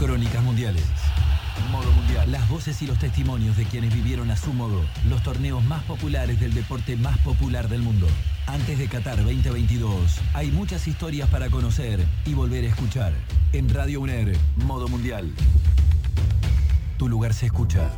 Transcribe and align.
Crónicas 0.00 0.42
Mundiales. 0.42 0.86
Modo 1.70 1.92
Mundial. 1.92 2.32
Las 2.32 2.48
voces 2.48 2.80
y 2.80 2.86
los 2.86 2.98
testimonios 2.98 3.58
de 3.58 3.66
quienes 3.66 3.92
vivieron 3.92 4.30
a 4.30 4.36
su 4.38 4.54
modo 4.54 4.82
los 5.10 5.22
torneos 5.22 5.62
más 5.62 5.82
populares 5.82 6.40
del 6.40 6.54
deporte 6.54 6.96
más 6.96 7.18
popular 7.18 7.68
del 7.68 7.82
mundo. 7.82 8.06
Antes 8.46 8.78
de 8.78 8.88
Qatar 8.88 9.18
2022, 9.18 10.20
hay 10.32 10.50
muchas 10.52 10.88
historias 10.88 11.28
para 11.28 11.50
conocer 11.50 12.02
y 12.24 12.32
volver 12.32 12.64
a 12.64 12.68
escuchar. 12.68 13.12
En 13.52 13.68
Radio 13.68 14.00
UNER, 14.00 14.34
Modo 14.64 14.88
Mundial. 14.88 15.30
Tu 16.96 17.06
lugar 17.06 17.34
se 17.34 17.44
escucha. 17.44 17.90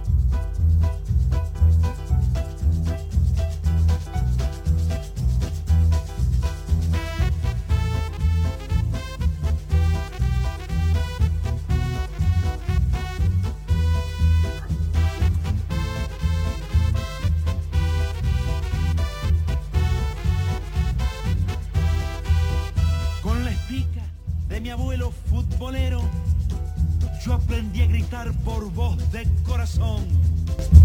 Gritar 28.02 28.32
por 28.44 28.70
voz 28.72 29.12
de 29.12 29.26
corazón. 29.46 30.04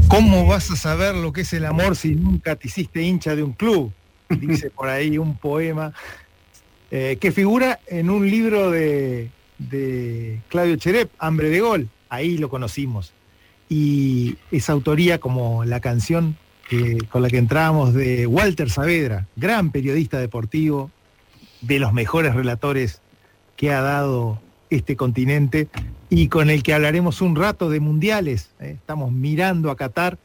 ¿Cómo 0.08 0.45
vas 0.45 0.70
a 0.71 0.75
saber 0.75 1.16
lo 1.16 1.34
que 1.34 1.41
es 1.41 1.52
el 1.53 1.66
amor 1.66 1.95
si 1.95 2.13
nunca 2.16 2.55
te 2.55 2.67
hiciste 2.67 3.02
hincha 3.02 3.35
de 3.35 3.41
un 3.44 3.53
club? 3.53 3.91
Dice 4.30 4.70
por 4.70 4.88
ahí 4.88 5.17
un 5.17 5.35
poema 5.38 5.94
eh, 6.91 7.17
que 7.20 7.31
figura 7.31 7.80
en 7.88 8.09
un 8.11 8.30
libro 8.30 8.70
de, 8.72 9.31
de 9.58 10.39
Claudio 10.49 10.75
Cherep, 10.75 11.09
Hambre 11.17 11.49
de 11.49 11.59
Gol. 11.59 11.89
Ahí 12.09 12.38
lo 12.38 12.49
conocimos. 12.49 13.13
Y 13.67 14.38
esa 14.52 14.73
autoría 14.73 15.20
como 15.20 15.66
la 15.66 15.80
canción 15.80 16.38
que- 16.70 16.99
con 17.09 17.22
la 17.23 17.30
que 17.30 17.38
entramos 17.38 17.94
de 17.94 18.27
Walter 18.27 18.70
Saavedra, 18.70 19.27
gran 19.36 19.72
periodista 19.72 20.20
deportivo, 20.20 20.92
de 21.61 21.80
los 21.80 21.94
mejores 21.94 22.36
relatores 22.36 23.02
que 23.55 23.72
ha 23.73 23.81
dado 23.81 24.39
este 24.70 24.96
continente 24.96 25.68
y 26.10 26.28
con 26.30 26.50
el 26.50 26.64
que 26.64 26.73
hablaremos 26.73 27.22
un 27.22 27.36
rato 27.36 27.70
de 27.70 27.80
mundiales. 27.80 28.52
¿eh? 28.60 28.76
Estamos 28.78 29.12
mirando 29.12 29.72
a 29.72 29.76
Qatar, 29.76 30.18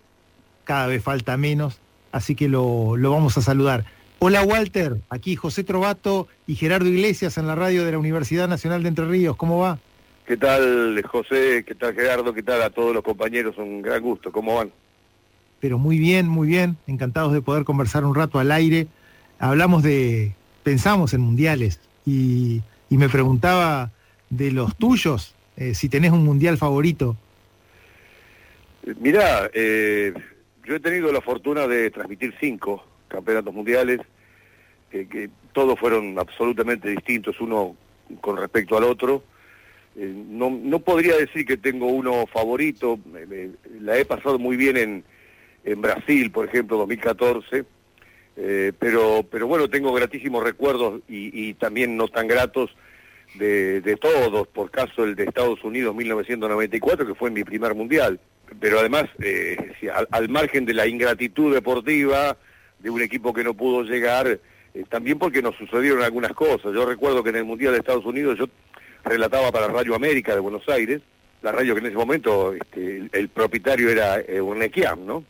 cada 0.64 0.86
vez 0.86 1.02
falta 1.02 1.36
menos, 1.36 1.80
así 2.12 2.34
que 2.34 2.48
lo, 2.48 2.96
lo 2.96 3.10
vamos 3.10 3.36
a 3.38 3.42
saludar. 3.42 3.84
Hola 4.18 4.42
Walter, 4.44 4.98
aquí 5.10 5.34
José 5.34 5.64
Trovato 5.64 6.28
y 6.46 6.54
Gerardo 6.54 6.86
Iglesias 6.86 7.38
en 7.38 7.48
la 7.48 7.56
radio 7.56 7.84
de 7.84 7.92
la 7.92 7.98
Universidad 7.98 8.48
Nacional 8.48 8.82
de 8.82 8.88
Entre 8.88 9.04
Ríos. 9.04 9.36
¿Cómo 9.36 9.58
va? 9.58 9.78
¿Qué 10.26 10.36
tal, 10.36 11.02
José? 11.02 11.64
¿Qué 11.66 11.74
tal, 11.74 11.94
Gerardo? 11.94 12.32
¿Qué 12.32 12.44
tal 12.44 12.62
a 12.62 12.70
todos 12.70 12.94
los 12.94 13.02
compañeros? 13.02 13.58
Un 13.58 13.82
gran 13.82 14.00
gusto. 14.00 14.30
¿Cómo 14.30 14.56
van? 14.56 14.70
Pero 15.58 15.78
muy 15.78 15.98
bien, 15.98 16.28
muy 16.28 16.46
bien, 16.46 16.76
encantados 16.86 17.32
de 17.32 17.42
poder 17.42 17.64
conversar 17.64 18.04
un 18.04 18.14
rato 18.14 18.38
al 18.38 18.52
aire. 18.52 18.86
Hablamos 19.40 19.82
de, 19.82 20.34
pensamos 20.62 21.14
en 21.14 21.20
mundiales 21.20 21.80
y, 22.06 22.62
y 22.88 22.96
me 22.96 23.08
preguntaba 23.08 23.90
de 24.32 24.50
los 24.50 24.74
tuyos, 24.76 25.34
eh, 25.58 25.74
si 25.74 25.90
tenés 25.90 26.10
un 26.10 26.24
mundial 26.24 26.56
favorito. 26.56 27.16
Eh, 28.86 28.94
Mirá, 28.98 29.50
eh, 29.52 30.14
yo 30.64 30.74
he 30.74 30.80
tenido 30.80 31.12
la 31.12 31.20
fortuna 31.20 31.68
de 31.68 31.90
transmitir 31.90 32.34
cinco 32.40 32.82
campeonatos 33.08 33.52
mundiales, 33.52 34.00
que 34.90 35.30
todos 35.54 35.78
fueron 35.78 36.18
absolutamente 36.18 36.90
distintos 36.90 37.40
uno 37.40 37.76
con 38.20 38.36
respecto 38.36 38.76
al 38.76 38.84
otro. 38.84 39.22
No, 39.94 40.50
no 40.50 40.80
podría 40.80 41.16
decir 41.16 41.46
que 41.46 41.56
tengo 41.56 41.86
uno 41.86 42.26
favorito, 42.26 42.98
la 43.80 43.96
he 43.96 44.04
pasado 44.04 44.38
muy 44.38 44.56
bien 44.56 44.76
en, 44.76 45.04
en 45.64 45.80
Brasil, 45.80 46.30
por 46.30 46.46
ejemplo, 46.46 46.76
2014, 46.76 47.64
eh, 48.36 48.72
pero, 48.78 49.26
pero 49.30 49.46
bueno, 49.46 49.70
tengo 49.70 49.94
gratísimos 49.94 50.44
recuerdos 50.44 51.00
y 51.08 51.54
también 51.54 51.96
no 51.96 52.08
tan 52.08 52.28
gratos 52.28 52.70
de, 53.34 53.80
de 53.80 53.96
todos, 53.96 54.46
por 54.48 54.70
caso 54.70 55.04
el 55.04 55.14
de 55.14 55.24
Estados 55.24 55.62
Unidos 55.64 55.94
1994, 55.94 57.06
que 57.06 57.14
fue 57.14 57.30
mi 57.30 57.44
primer 57.44 57.74
mundial. 57.74 58.20
Pero 58.60 58.80
además, 58.80 59.04
eh, 59.22 59.56
al, 59.94 60.06
al 60.10 60.28
margen 60.28 60.66
de 60.66 60.74
la 60.74 60.86
ingratitud 60.86 61.54
deportiva 61.54 62.36
de 62.78 62.90
un 62.90 63.00
equipo 63.00 63.32
que 63.32 63.44
no 63.44 63.54
pudo 63.54 63.82
llegar, 63.82 64.26
eh, 64.74 64.84
también 64.88 65.18
porque 65.18 65.42
nos 65.42 65.56
sucedieron 65.56 66.02
algunas 66.02 66.32
cosas. 66.32 66.72
Yo 66.74 66.84
recuerdo 66.84 67.22
que 67.22 67.30
en 67.30 67.36
el 67.36 67.44
Mundial 67.44 67.72
de 67.72 67.78
Estados 67.78 68.04
Unidos 68.04 68.38
yo 68.38 68.46
relataba 69.04 69.50
para 69.50 69.68
Radio 69.68 69.94
América 69.94 70.34
de 70.34 70.40
Buenos 70.40 70.68
Aires, 70.68 71.00
la 71.42 71.52
radio 71.52 71.74
que 71.74 71.80
en 71.80 71.86
ese 71.86 71.96
momento 71.96 72.52
este, 72.52 72.98
el, 72.98 73.10
el 73.12 73.28
propietario 73.28 73.90
era 73.90 74.20
eh, 74.20 74.40
Urnequiam, 74.40 75.04
¿no? 75.04 75.24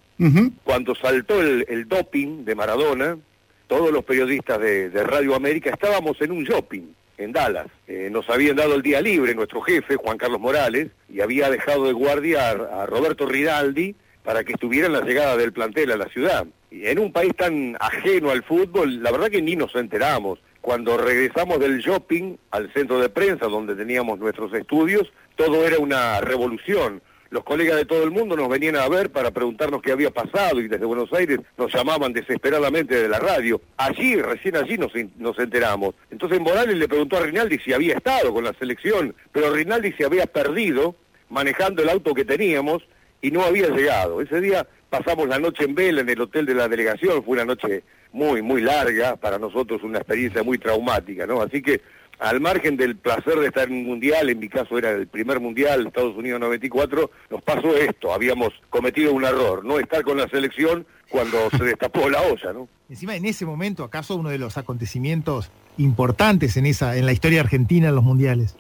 Cuando 0.63 0.95
saltó 0.95 1.41
el, 1.41 1.65
el 1.69 1.89
doping 1.89 2.45
de 2.45 2.55
Maradona, 2.55 3.19
todos 3.67 3.91
los 3.91 4.05
periodistas 4.05 4.61
de, 4.61 4.89
de 4.89 5.03
Radio 5.03 5.35
América 5.35 5.71
estábamos 5.71 6.21
en 6.21 6.31
un 6.31 6.45
shopping 6.45 6.83
en 7.19 7.33
Dallas. 7.33 7.67
Eh, 7.87 8.09
nos 8.11 8.29
habían 8.31 8.57
dado 8.57 8.75
el 8.75 8.83
día 8.83 9.01
libre 9.01 9.35
nuestro 9.35 9.61
jefe, 9.61 9.97
Juan 9.97 10.19
Carlos 10.19 10.41
Morales, 10.41 10.89
y 11.09 11.21
había 11.21 11.51
dejado 11.51 11.87
de 11.87 11.93
guardia 11.93 12.51
a, 12.51 12.83
a 12.83 12.87
Roberto 12.87 13.27
Rinaldi 13.27 13.95
para 14.23 14.45
que 14.45 14.53
estuviera 14.53 14.87
en 14.87 14.93
la 14.93 15.03
llegada 15.03 15.37
del 15.37 15.53
plantel 15.53 15.93
a 15.93 15.97
la 15.97 16.07
ciudad. 16.07 16.47
Y 16.71 16.87
en 16.87 16.99
un 16.99 17.13
país 17.13 17.35
tan 17.37 17.77
ajeno 17.81 18.31
al 18.31 18.43
fútbol, 18.45 19.03
la 19.03 19.11
verdad 19.11 19.29
que 19.29 19.43
ni 19.43 19.57
nos 19.57 19.75
enteramos. 19.75 20.39
Cuando 20.61 20.97
regresamos 20.97 21.59
del 21.59 21.81
shopping 21.81 22.37
al 22.53 22.73
centro 22.73 23.01
de 23.01 23.09
prensa 23.09 23.47
donde 23.47 23.75
teníamos 23.75 24.19
nuestros 24.19 24.55
estudios, 24.55 25.13
todo 25.35 25.67
era 25.67 25.79
una 25.79 26.21
revolución. 26.21 27.03
Los 27.33 27.45
colegas 27.45 27.77
de 27.77 27.87
todo 27.87 28.05
el 28.05 28.11
mundo 28.11 28.37
nos 28.37 28.47
venían 28.51 28.77
a 28.77 28.87
ver 28.91 29.11
para 29.11 29.31
preguntarnos 29.31 29.81
qué 29.81 29.91
había 29.91 30.11
pasado 30.11 30.61
y 30.61 30.69
desde 30.69 30.85
Buenos 30.85 31.11
Aires 31.15 31.41
nos 31.57 31.73
llamaban 31.73 32.13
desesperadamente 32.13 32.95
de 32.95 33.09
la 33.09 33.19
radio. 33.19 33.59
Allí, 33.79 34.17
recién 34.17 34.55
allí 34.55 34.77
nos, 34.77 35.39
enteramos. 35.39 35.95
Entonces 36.11 36.39
Morales 36.41 36.77
le 36.77 36.87
preguntó 36.89 37.17
a 37.17 37.21
Rinaldi 37.21 37.59
si 37.61 37.73
había 37.73 37.97
estado 37.97 38.35
con 38.35 38.45
la 38.45 38.53
selección, 38.59 39.15
pero 39.33 39.51
Rinaldi 39.51 39.93
se 39.93 40.05
había 40.05 40.27
perdido 40.27 40.95
manejando 41.31 41.83
el 41.83 41.89
auto 41.89 42.13
que 42.13 42.27
teníamos 42.27 42.83
y 43.23 43.31
no 43.31 43.43
había 43.43 43.69
llegado. 43.69 44.21
Ese 44.21 44.43
día 44.43 44.67
pasamos 44.91 45.27
la 45.27 45.39
noche 45.39 45.65
en 45.65 45.75
vela 45.75 46.03
en 46.03 46.11
el 46.11 46.21
hotel 46.21 46.45
de 46.45 46.55
la 46.55 46.69
delegación, 46.69 47.25
fue 47.25 47.33
una 47.33 47.47
noche 47.47 47.83
muy, 48.13 48.43
muy 48.43 48.61
larga, 48.61 49.17
para 49.17 49.39
nosotros 49.39 49.83
una 49.85 50.01
experiencia 50.01 50.43
muy 50.43 50.59
traumática, 50.59 51.27
¿no? 51.27 51.41
Así 51.41 51.63
que 51.63 51.81
al 52.23 52.41
margen 52.41 52.77
del 52.77 52.95
placer 52.97 53.35
de 53.41 53.49
estar 53.49 53.67
en 53.67 53.75
un 53.75 53.85
mundial, 53.85 54.31
en 54.31 54.39
mi 54.39 54.49
caso 54.49 54.79
era 54.79 54.91
el 54.93 55.09
primer 55.09 55.41
mundial, 55.41 55.89
Estados 55.89 56.17
Unidos 56.17 56.39
94, 56.39 57.11
nos 57.31 57.43
pasó 57.43 57.77
esto, 57.77 58.15
habíamos 58.15 58.51
cometido 58.71 59.13
un 59.13 59.25
error, 59.25 59.65
no 59.65 59.81
estar 59.81 60.05
con 60.05 60.19
la 60.19 60.29
selección 60.29 60.87
cuando 61.09 61.51
se 61.59 61.65
destapó 61.65 62.09
la 62.09 62.23
olla, 62.23 62.53
¿no? 62.53 62.69
Encima 62.89 63.17
en 63.17 63.25
ese 63.25 63.45
momento, 63.45 63.83
acaso 63.83 64.15
uno 64.15 64.29
de 64.31 64.39
los 64.39 64.57
acontecimientos 64.57 65.51
importantes 65.79 66.57
en 66.57 66.67
esa, 66.67 66.97
en 66.97 67.07
la 67.07 67.13
historia 67.13 67.41
argentina 67.41 67.89
en 67.89 67.97
los 67.97 68.05
mundiales. 68.05 68.57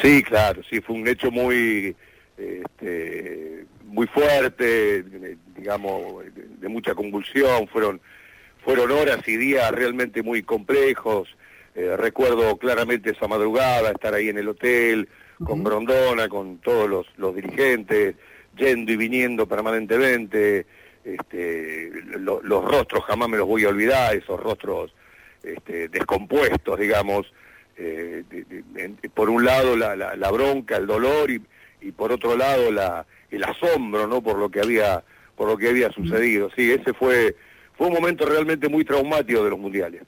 Sí, 0.00 0.22
claro, 0.22 0.62
sí, 0.70 0.80
fue 0.80 0.94
un 0.94 1.08
hecho 1.08 1.32
muy, 1.32 1.96
este, 2.38 3.66
muy 3.86 4.06
fuerte, 4.06 5.02
digamos, 5.56 6.24
de, 6.32 6.46
de 6.60 6.68
mucha 6.68 6.94
convulsión, 6.94 7.66
fueron, 7.66 8.00
fueron 8.64 8.92
horas 8.92 9.26
y 9.26 9.36
días 9.36 9.68
realmente 9.72 10.22
muy 10.22 10.44
complejos. 10.44 11.28
Eh, 11.74 11.96
recuerdo 11.96 12.56
claramente 12.56 13.10
esa 13.10 13.26
madrugada, 13.26 13.90
estar 13.90 14.14
ahí 14.14 14.28
en 14.28 14.38
el 14.38 14.48
hotel, 14.48 15.08
con 15.44 15.64
Grondona, 15.64 16.28
con 16.28 16.58
todos 16.58 16.88
los, 16.88 17.06
los 17.16 17.34
dirigentes, 17.34 18.14
yendo 18.56 18.92
y 18.92 18.96
viniendo 18.96 19.46
permanentemente, 19.48 20.66
este, 21.04 21.90
lo- 22.18 22.40
los 22.42 22.64
rostros 22.64 23.04
jamás 23.04 23.28
me 23.28 23.36
los 23.36 23.46
voy 23.48 23.64
a 23.64 23.68
olvidar, 23.68 24.14
esos 24.14 24.38
rostros 24.40 24.94
este, 25.42 25.88
descompuestos, 25.88 26.78
digamos, 26.78 27.26
eh, 27.76 28.22
de- 28.30 28.44
de- 28.44 28.64
en- 28.84 28.96
por 29.12 29.28
un 29.28 29.44
lado 29.44 29.76
la, 29.76 29.96
la- 29.96 30.14
la 30.16 30.30
bronca, 30.30 30.76
el 30.76 30.86
dolor 30.86 31.30
y, 31.30 31.42
y 31.80 31.90
por 31.92 32.12
otro 32.12 32.36
lado 32.36 32.70
la, 32.70 33.04
el 33.30 33.42
asombro, 33.44 34.06
¿no? 34.06 34.22
Por 34.22 34.38
lo 34.38 34.48
que 34.48 34.60
había, 34.60 35.02
por 35.36 35.48
lo 35.48 35.58
que 35.58 35.68
había 35.68 35.90
sucedido. 35.90 36.50
Sí, 36.56 36.70
ese 36.70 36.94
fue, 36.94 37.34
fue 37.76 37.88
un 37.88 37.94
momento 37.94 38.24
realmente 38.24 38.68
muy 38.68 38.84
traumático 38.84 39.42
de 39.42 39.50
los 39.50 39.58
mundiales. 39.58 40.02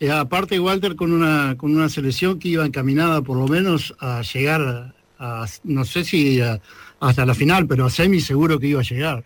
Eh, 0.00 0.10
aparte, 0.10 0.58
Walter, 0.58 0.96
con 0.96 1.12
una, 1.12 1.56
con 1.58 1.76
una 1.76 1.90
selección 1.90 2.38
que 2.38 2.48
iba 2.48 2.64
encaminada 2.64 3.20
por 3.20 3.36
lo 3.36 3.46
menos 3.46 3.94
a 4.00 4.22
llegar 4.22 4.94
a, 5.18 5.46
no 5.64 5.84
sé 5.84 6.04
si 6.04 6.40
a- 6.40 6.58
hasta 7.00 7.26
la 7.26 7.34
final, 7.34 7.66
pero 7.66 7.84
a 7.84 7.90
semi 7.90 8.20
seguro 8.20 8.58
que 8.58 8.68
iba 8.68 8.80
a 8.80 8.84
llegar. 8.84 9.24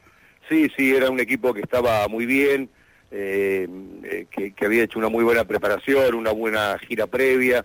Sí, 0.49 0.69
sí, 0.77 0.93
era 0.93 1.11
un 1.11 1.21
equipo 1.21 1.55
que 1.55 1.61
estaba 1.61 2.07
muy 2.09 2.27
bien, 2.27 2.69
eh, 3.13 3.69
eh, 4.03 4.27
que, 4.31 4.53
que 4.53 4.65
había 4.67 4.83
hecho 4.83 4.99
una 4.99 5.09
muy 5.09 5.23
buena 5.23 5.45
preparación, 5.45 6.15
una 6.17 6.33
buena 6.33 6.77
gira 6.81 7.07
previa. 7.07 7.65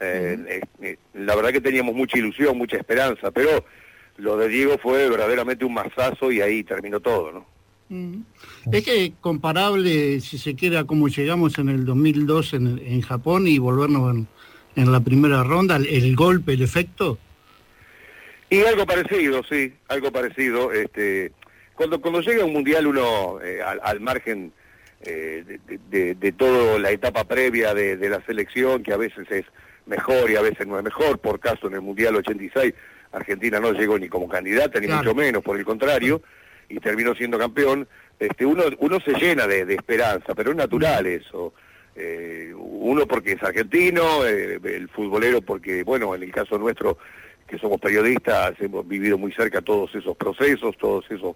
Eh, 0.00 0.60
la 1.14 1.36
verdad 1.36 1.50
que 1.52 1.60
teníamos 1.60 1.94
mucha 1.94 2.18
ilusión, 2.18 2.58
mucha 2.58 2.76
esperanza, 2.76 3.30
pero 3.30 3.64
lo 4.16 4.36
de 4.36 4.48
Diego 4.48 4.78
fue 4.78 5.08
verdaderamente 5.08 5.64
un 5.64 5.74
mazazo 5.74 6.32
y 6.32 6.40
ahí 6.40 6.64
terminó 6.64 6.98
todo, 7.00 7.30
¿no? 7.32 7.46
Es 8.70 8.84
que 8.84 9.12
comparable, 9.20 10.20
si 10.20 10.38
se 10.38 10.54
quiere, 10.54 10.78
a 10.78 10.84
cómo 10.84 11.08
llegamos 11.08 11.58
en 11.58 11.68
el 11.68 11.84
2002 11.86 12.54
en, 12.54 12.78
en 12.78 13.00
Japón 13.00 13.46
y 13.46 13.58
volvernos 13.58 14.14
en, 14.14 14.28
en 14.76 14.92
la 14.92 15.00
primera 15.00 15.42
ronda, 15.42 15.76
el, 15.76 15.86
el 15.86 16.14
golpe, 16.14 16.52
el 16.52 16.62
efecto. 16.62 17.18
Y 18.50 18.60
algo 18.62 18.86
parecido, 18.86 19.42
sí, 19.48 19.74
algo 19.88 20.10
parecido. 20.10 20.72
Este, 20.72 21.32
cuando, 21.74 22.00
cuando 22.00 22.20
llega 22.20 22.44
un 22.44 22.52
mundial 22.52 22.86
uno, 22.86 23.40
eh, 23.42 23.60
al, 23.62 24.00
margen 24.00 24.52
eh, 25.02 25.58
de, 25.90 26.14
de, 26.14 26.32
toda 26.32 26.78
la 26.78 26.90
etapa 26.90 27.24
previa 27.24 27.74
de, 27.74 28.08
la 28.08 28.24
selección, 28.24 28.82
que 28.82 28.92
a 28.92 28.96
veces 28.96 29.30
es 29.30 29.44
mejor 29.86 30.30
y 30.30 30.36
a 30.36 30.42
veces 30.42 30.66
no 30.66 30.78
es 30.78 30.84
mejor, 30.84 31.18
por 31.18 31.40
caso 31.40 31.68
en 31.68 31.74
el 31.74 31.80
Mundial 31.82 32.16
86 32.16 32.74
Argentina 33.12 33.58
no 33.58 33.72
llegó 33.72 33.98
ni 33.98 34.08
como 34.08 34.28
candidata, 34.28 34.80
ni 34.80 34.88
mucho 34.88 35.14
menos, 35.14 35.42
por 35.42 35.56
el 35.56 35.64
contrario, 35.64 36.22
y 36.68 36.80
terminó 36.80 37.14
siendo 37.14 37.38
campeón, 37.38 37.88
este, 38.18 38.44
uno, 38.44 38.64
uno 38.78 39.00
se 39.00 39.14
llena 39.14 39.46
de, 39.46 39.62
esperanza, 39.74 40.34
pero 40.34 40.50
es 40.50 40.56
natural 40.56 41.06
eso. 41.06 41.54
Eh, 41.94 42.52
uno 42.54 43.06
porque 43.06 43.32
es 43.32 43.42
argentino, 43.42 44.24
el 44.24 44.88
futbolero 44.88 45.42
porque, 45.42 45.82
bueno, 45.82 46.14
en 46.14 46.22
el 46.22 46.30
caso 46.30 46.56
nuestro 46.58 46.98
que 47.48 47.58
somos 47.58 47.80
periodistas, 47.80 48.54
hemos 48.60 48.86
vivido 48.86 49.18
muy 49.18 49.32
cerca 49.32 49.62
todos 49.62 49.94
esos 49.94 50.16
procesos, 50.16 50.76
todos 50.76 51.04
esos 51.10 51.34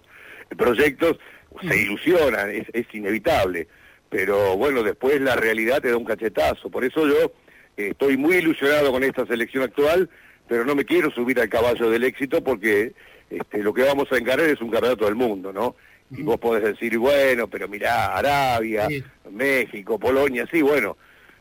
proyectos, 0.55 1.17
se 1.61 1.81
ilusionan, 1.81 2.51
es, 2.51 2.85
inevitable. 2.93 3.67
Pero 4.09 4.55
bueno, 4.55 4.83
después 4.83 5.19
la 5.19 5.35
realidad 5.35 5.81
te 5.81 5.89
da 5.89 5.97
un 5.97 6.05
cachetazo. 6.05 6.69
Por 6.69 6.85
eso 6.85 7.07
yo 7.07 7.33
eh, 7.77 7.89
estoy 7.91 8.15
muy 8.15 8.35
ilusionado 8.35 8.91
con 8.91 9.03
esta 9.03 9.25
selección 9.25 9.63
actual, 9.63 10.09
pero 10.47 10.65
no 10.65 10.75
me 10.75 10.85
quiero 10.85 11.09
subir 11.09 11.39
al 11.39 11.49
caballo 11.49 11.89
del 11.89 12.03
éxito 12.03 12.43
porque 12.43 12.93
este, 13.37 13.63
lo 13.63 13.73
que 13.73 13.83
vamos 13.83 14.11
a 14.11 14.17
encarar 14.17 14.49
es 14.49 14.61
un 14.61 14.69
campeonato 14.69 15.05
del 15.05 15.15
mundo, 15.15 15.51
¿no? 15.51 15.75
Y 16.11 16.21
vos 16.21 16.39
podés 16.39 16.63
decir, 16.63 16.97
bueno, 16.97 17.47
pero 17.47 17.67
mirá, 17.67 18.15
Arabia, 18.15 18.87
México, 19.31 19.97
Polonia, 19.97 20.47
sí, 20.51 20.61
bueno, 20.61 20.95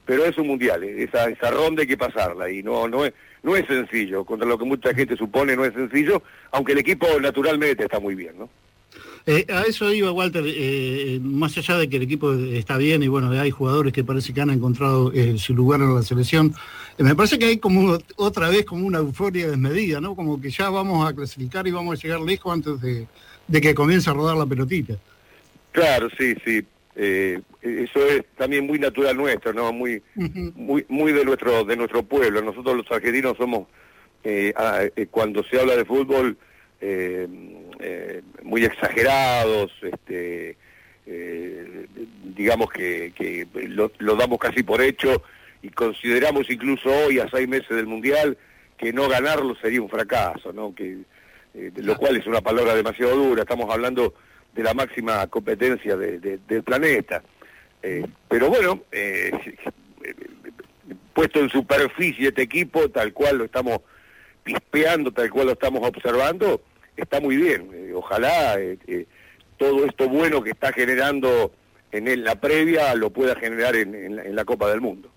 pero 0.05 0.25
es 0.25 0.37
un 0.39 0.47
mundial, 0.47 0.83
eh, 0.83 1.05
esa, 1.05 1.29
esa 1.29 1.51
ronda 1.51 1.83
hay 1.83 1.89
que 1.89 1.99
pasarla 1.99 2.51
y 2.51 2.63
no, 2.63 2.89
no 2.89 3.05
es 3.05 3.13
no 3.43 3.57
es 3.57 3.67
sencillo, 3.67 4.25
contra 4.25 4.47
lo 4.47 4.59
que 4.59 4.65
mucha 4.65 4.95
gente 4.95 5.17
supone 5.17 5.57
no 5.57 5.65
es 5.65 5.75
sencillo, 5.75 6.23
aunque 6.53 6.73
el 6.73 6.79
equipo 6.79 7.07
naturalmente 7.21 7.85
está 7.85 7.99
muy 7.99 8.15
bien, 8.15 8.39
¿no? 8.39 8.49
Eh, 9.25 9.47
a 9.51 9.63
eso 9.63 9.93
iba 9.93 10.11
Walter, 10.11 10.45
eh, 10.47 11.21
más 11.23 11.57
allá 11.57 11.79
de 11.79 11.89
que 11.89 11.97
el 11.97 12.03
equipo 12.03 12.33
está 12.33 12.77
bien 12.77 13.05
y 13.05 13.09
bueno, 13.09 13.31
hay 13.31 13.53
jugadores 13.53 13.93
que 13.93 14.03
parece 14.03 14.35
que 14.35 14.41
han 14.41 14.51
encontrado 14.51 15.13
eh, 15.13 15.39
su 15.39 15.55
lugar 15.55 15.81
en 15.81 15.95
la 15.95 16.03
selección, 16.03 16.55
me 17.03 17.15
parece 17.15 17.39
que 17.39 17.47
hay 17.47 17.59
como 17.59 17.99
otra 18.17 18.49
vez 18.49 18.65
como 18.65 18.87
una 18.87 18.99
euforia 18.99 19.49
desmedida, 19.49 20.01
¿no? 20.01 20.15
Como 20.15 20.41
que 20.41 20.51
ya 20.51 20.71
vamos 20.71 21.09
a 21.09 21.15
clasificar 21.15 21.67
y 21.67 21.71
vamos 21.71 21.99
a 21.99 22.03
llegar 22.03 22.21
lejos 22.21 22.53
antes 22.53 22.81
de, 22.81 23.07
de 23.49 23.61
que 23.61 23.75
comience 23.75 24.11
a 24.11 24.13
rodar 24.13 24.37
la 24.37 24.47
pelotita. 24.47 24.95
Claro, 25.73 26.09
sí, 26.19 26.35
sí. 26.45 26.65
Eh, 26.95 27.41
eso 27.63 28.07
es 28.07 28.23
también 28.37 28.67
muy 28.67 28.79
natural 28.79 29.17
nuestro, 29.17 29.53
¿no? 29.53 29.73
Muy, 29.73 30.03
muy, 30.15 30.85
muy 30.89 31.13
de 31.13 31.25
nuestro, 31.25 31.65
de 31.65 31.77
nuestro 31.77 32.03
pueblo. 32.03 32.43
Nosotros 32.43 32.77
los 32.77 32.91
argentinos 32.91 33.37
somos, 33.37 33.67
eh, 34.25 34.53
eh, 34.97 35.07
cuando 35.11 35.43
se 35.45 35.59
habla 35.59 35.77
de 35.77 35.85
fútbol, 35.85 36.37
muy 38.43 38.65
exagerados, 38.65 39.71
este, 39.83 40.57
digamos 42.35 42.71
que, 42.71 43.47
lo, 43.69 43.91
lo, 43.99 44.17
damos 44.17 44.39
casi 44.39 44.63
por 44.65 44.83
hecho 44.83 45.23
y 45.63 45.71
consideramos 45.71 46.51
incluso 46.51 46.91
hoy, 46.91 47.19
a 47.21 47.29
seis 47.31 47.49
meses 47.49 47.71
del 47.71 47.87
Mundial, 47.87 48.37
que 48.77 48.93
no 48.93 49.09
ganarlo 49.09 49.55
sería 49.55 49.81
un 49.81 49.89
fracaso, 49.89 50.53
¿no? 50.53 50.75
Que, 50.75 50.99
lo 51.77 51.97
cual 51.97 52.17
es 52.17 52.27
una 52.27 52.41
palabra 52.41 52.75
demasiado 52.75 53.15
dura. 53.15 53.43
Estamos 53.43 53.71
hablando 53.71 54.15
de 54.55 54.63
la 54.63 54.75
máxima 54.75 55.27
competencia 55.27 55.97
del 55.97 56.63
planeta. 56.65 57.23
Eh, 57.83 58.07
pero 58.29 58.49
bueno, 58.49 58.83
eh, 58.91 59.33
puesto 61.13 61.41
en 61.41 61.51
superficie 61.51 62.29
este 62.29 62.43
equipo, 62.43 62.89
tal 62.89 63.13
cual 63.13 63.39
lo 63.39 63.45
estamos 63.45 63.81
pispeando, 64.43 65.13
tal 65.13 65.31
cual 65.31 65.47
lo 65.47 65.53
estamos 65.53 65.87
observando, 65.87 66.63
está 66.97 67.21
muy 67.21 67.37
bien. 67.37 67.71
Eh, 67.73 67.93
ojalá 67.95 68.57
todo 69.59 69.85
esto 69.85 70.09
bueno 70.09 70.43
que 70.43 70.51
está 70.51 70.73
generando 70.73 71.53
en 71.93 72.25
la 72.25 72.37
previa 72.37 72.95
lo 72.95 73.11
pueda 73.11 73.37
generar 73.37 73.77
en, 73.77 74.35
la, 74.35 74.45
Copa 74.45 74.71
del 74.71 74.81
Mundo. 74.81 75.12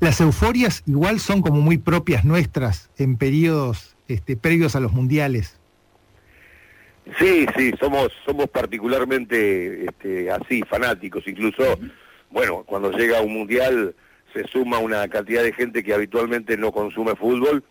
Las 0.00 0.20
euforias 0.20 0.82
igual 0.86 1.20
son 1.20 1.42
como 1.42 1.60
muy 1.60 1.78
propias 1.78 2.24
nuestras 2.24 2.90
en 2.98 3.16
periodos 3.16 3.96
este, 4.08 4.36
previos 4.36 4.76
a 4.76 4.80
los 4.80 4.92
mundiales. 4.92 5.58
Sí, 7.18 7.46
sí, 7.56 7.72
somos 7.78 8.08
somos 8.24 8.48
particularmente 8.48 9.84
este, 9.86 10.30
así, 10.30 10.62
fanáticos. 10.62 11.26
Incluso, 11.26 11.78
bueno, 12.30 12.64
cuando 12.64 12.90
llega 12.92 13.20
un 13.20 13.34
mundial 13.34 13.94
se 14.32 14.44
suma 14.48 14.78
una 14.78 15.06
cantidad 15.08 15.42
de 15.42 15.52
gente 15.52 15.84
que 15.84 15.94
habitualmente 15.94 16.56
no 16.56 16.72
consume 16.72 17.14
fútbol 17.14 17.62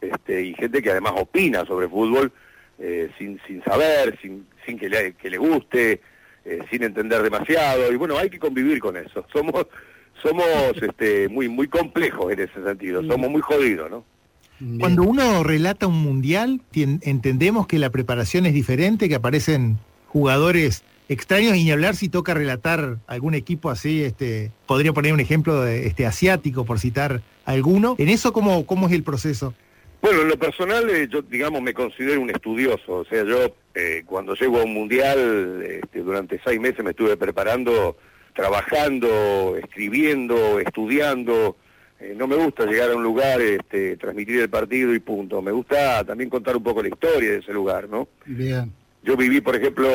este, 0.00 0.42
y 0.42 0.54
gente 0.54 0.80
que 0.80 0.90
además 0.90 1.14
opina 1.16 1.64
sobre 1.66 1.88
fútbol 1.88 2.32
eh, 2.78 3.10
sin, 3.18 3.40
sin 3.46 3.62
saber, 3.64 4.18
sin, 4.22 4.46
sin 4.64 4.78
que, 4.78 4.88
le, 4.88 5.12
que 5.14 5.28
le 5.28 5.36
guste, 5.36 6.00
eh, 6.44 6.60
sin 6.70 6.84
entender 6.84 7.22
demasiado. 7.22 7.92
Y 7.92 7.96
bueno, 7.96 8.16
hay 8.16 8.30
que 8.30 8.38
convivir 8.38 8.78
con 8.78 8.96
eso. 8.96 9.26
Somos 9.32 9.66
somos 10.22 10.46
este, 10.82 11.28
muy 11.28 11.48
muy 11.48 11.68
complejos 11.68 12.32
en 12.32 12.40
ese 12.40 12.62
sentido, 12.62 13.02
somos 13.04 13.30
muy 13.30 13.40
jodidos, 13.40 13.90
¿no? 13.90 14.04
Cuando 14.80 15.04
uno 15.04 15.44
relata 15.44 15.86
un 15.86 16.02
mundial, 16.02 16.60
entendemos 16.72 17.68
que 17.68 17.78
la 17.78 17.90
preparación 17.90 18.44
es 18.44 18.54
diferente, 18.54 19.08
que 19.08 19.14
aparecen 19.14 19.78
jugadores 20.08 20.82
extraños 21.08 21.56
y 21.56 21.64
ni 21.64 21.70
hablar 21.70 21.94
si 21.94 22.08
toca 22.08 22.34
relatar 22.34 22.98
algún 23.06 23.34
equipo 23.34 23.70
así, 23.70 24.02
este, 24.02 24.50
podría 24.66 24.92
poner 24.92 25.12
un 25.12 25.20
ejemplo 25.20 25.62
de, 25.62 25.86
este, 25.86 26.06
asiático 26.06 26.64
por 26.64 26.80
citar 26.80 27.22
alguno. 27.44 27.94
¿En 27.98 28.08
eso 28.08 28.32
cómo, 28.32 28.66
cómo 28.66 28.88
es 28.88 28.92
el 28.92 29.04
proceso? 29.04 29.54
Bueno, 30.00 30.22
en 30.22 30.28
lo 30.28 30.38
personal 30.38 30.88
eh, 30.90 31.08
yo, 31.10 31.22
digamos, 31.22 31.60
me 31.62 31.74
considero 31.74 32.20
un 32.20 32.30
estudioso, 32.30 32.98
o 32.98 33.04
sea, 33.04 33.24
yo 33.24 33.54
eh, 33.74 34.02
cuando 34.06 34.34
llego 34.34 34.60
a 34.60 34.64
un 34.64 34.74
mundial, 34.74 35.62
este, 35.62 36.00
durante 36.00 36.40
seis 36.44 36.60
meses 36.60 36.84
me 36.84 36.90
estuve 36.90 37.16
preparando, 37.16 37.96
trabajando, 38.38 39.56
escribiendo, 39.60 40.60
estudiando, 40.60 41.56
eh, 41.98 42.14
no 42.16 42.28
me 42.28 42.36
gusta 42.36 42.66
llegar 42.66 42.92
a 42.92 42.94
un 42.94 43.02
lugar, 43.02 43.40
este, 43.40 43.96
transmitir 43.96 44.38
el 44.38 44.48
partido 44.48 44.94
y 44.94 45.00
punto. 45.00 45.42
Me 45.42 45.50
gusta 45.50 46.04
también 46.04 46.30
contar 46.30 46.56
un 46.56 46.62
poco 46.62 46.80
la 46.80 46.88
historia 46.88 47.32
de 47.32 47.38
ese 47.38 47.52
lugar, 47.52 47.88
¿no? 47.88 48.06
Bien. 48.26 48.72
Yo 49.02 49.16
viví, 49.16 49.40
por 49.40 49.56
ejemplo, 49.56 49.90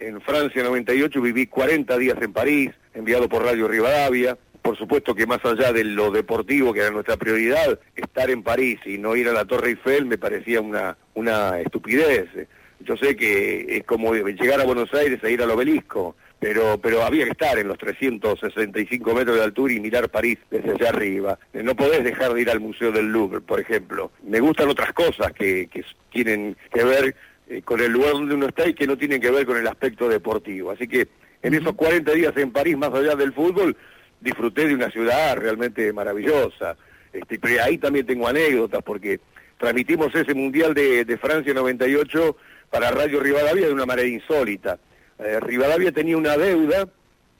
en 0.00 0.20
Francia 0.22 0.64
98, 0.64 1.22
viví 1.22 1.46
40 1.46 1.96
días 1.98 2.16
en 2.20 2.32
París, 2.32 2.72
enviado 2.94 3.28
por 3.28 3.44
Radio 3.44 3.68
Rivadavia. 3.68 4.36
Por 4.60 4.76
supuesto 4.76 5.14
que 5.14 5.28
más 5.28 5.44
allá 5.44 5.72
de 5.72 5.84
lo 5.84 6.10
deportivo, 6.10 6.72
que 6.72 6.80
era 6.80 6.90
nuestra 6.90 7.16
prioridad, 7.16 7.78
estar 7.94 8.28
en 8.28 8.42
París 8.42 8.80
y 8.86 8.98
no 8.98 9.14
ir 9.14 9.28
a 9.28 9.32
la 9.32 9.44
Torre 9.44 9.68
Eiffel 9.68 10.04
me 10.04 10.18
parecía 10.18 10.60
una, 10.60 10.96
una 11.14 11.60
estupidez. 11.60 12.28
Yo 12.80 12.96
sé 12.96 13.14
que 13.14 13.76
es 13.76 13.84
como 13.84 14.12
llegar 14.14 14.60
a 14.60 14.64
Buenos 14.64 14.92
Aires 14.94 15.22
e 15.22 15.30
ir 15.30 15.42
al 15.42 15.52
obelisco 15.52 16.16
pero, 16.40 16.78
pero 16.80 17.02
había 17.02 17.24
que 17.24 17.32
estar 17.32 17.58
en 17.58 17.68
los 17.68 17.78
365 17.78 19.14
metros 19.14 19.36
de 19.36 19.42
altura 19.42 19.72
y 19.72 19.80
mirar 19.80 20.08
París 20.08 20.38
desde 20.50 20.70
allá 20.70 20.90
arriba. 20.90 21.38
No 21.52 21.74
podés 21.74 22.04
dejar 22.04 22.32
de 22.32 22.42
ir 22.42 22.50
al 22.50 22.60
Museo 22.60 22.92
del 22.92 23.06
Louvre, 23.06 23.40
por 23.40 23.58
ejemplo. 23.58 24.12
Me 24.22 24.38
gustan 24.38 24.68
otras 24.68 24.92
cosas 24.92 25.32
que, 25.32 25.66
que 25.66 25.84
tienen 26.12 26.56
que 26.72 26.84
ver 26.84 27.16
eh, 27.48 27.62
con 27.62 27.80
el 27.80 27.90
lugar 27.90 28.12
donde 28.12 28.34
uno 28.34 28.46
está 28.46 28.68
y 28.68 28.74
que 28.74 28.86
no 28.86 28.96
tienen 28.96 29.20
que 29.20 29.30
ver 29.30 29.46
con 29.46 29.56
el 29.56 29.66
aspecto 29.66 30.08
deportivo. 30.08 30.70
Así 30.70 30.86
que 30.86 31.08
en 31.42 31.54
esos 31.54 31.74
40 31.74 32.12
días 32.12 32.36
en 32.36 32.52
París, 32.52 32.76
más 32.76 32.94
allá 32.94 33.16
del 33.16 33.32
fútbol, 33.32 33.76
disfruté 34.20 34.68
de 34.68 34.74
una 34.74 34.90
ciudad 34.90 35.36
realmente 35.36 35.92
maravillosa. 35.92 36.76
Este, 37.12 37.38
pero 37.40 37.64
ahí 37.64 37.78
también 37.78 38.06
tengo 38.06 38.28
anécdotas 38.28 38.82
porque 38.84 39.18
transmitimos 39.56 40.14
ese 40.14 40.34
Mundial 40.34 40.72
de, 40.72 41.04
de 41.04 41.18
Francia 41.18 41.52
98 41.52 42.36
para 42.70 42.92
Radio 42.92 43.18
Rivadavia 43.18 43.66
de 43.66 43.72
una 43.72 43.86
manera 43.86 44.06
insólita 44.06 44.78
eh, 45.18 45.40
Rivadavia 45.40 45.92
tenía 45.92 46.16
una 46.16 46.36
deuda 46.36 46.88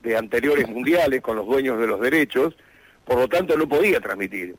de 0.02 0.16
anteriores 0.16 0.68
mundiales 0.70 1.20
con 1.20 1.36
los 1.36 1.46
dueños 1.46 1.78
de 1.80 1.86
los 1.86 2.00
derechos, 2.00 2.54
por 3.04 3.18
lo 3.18 3.28
tanto 3.28 3.56
no 3.56 3.68
podía 3.68 4.00
transmitir. 4.00 4.56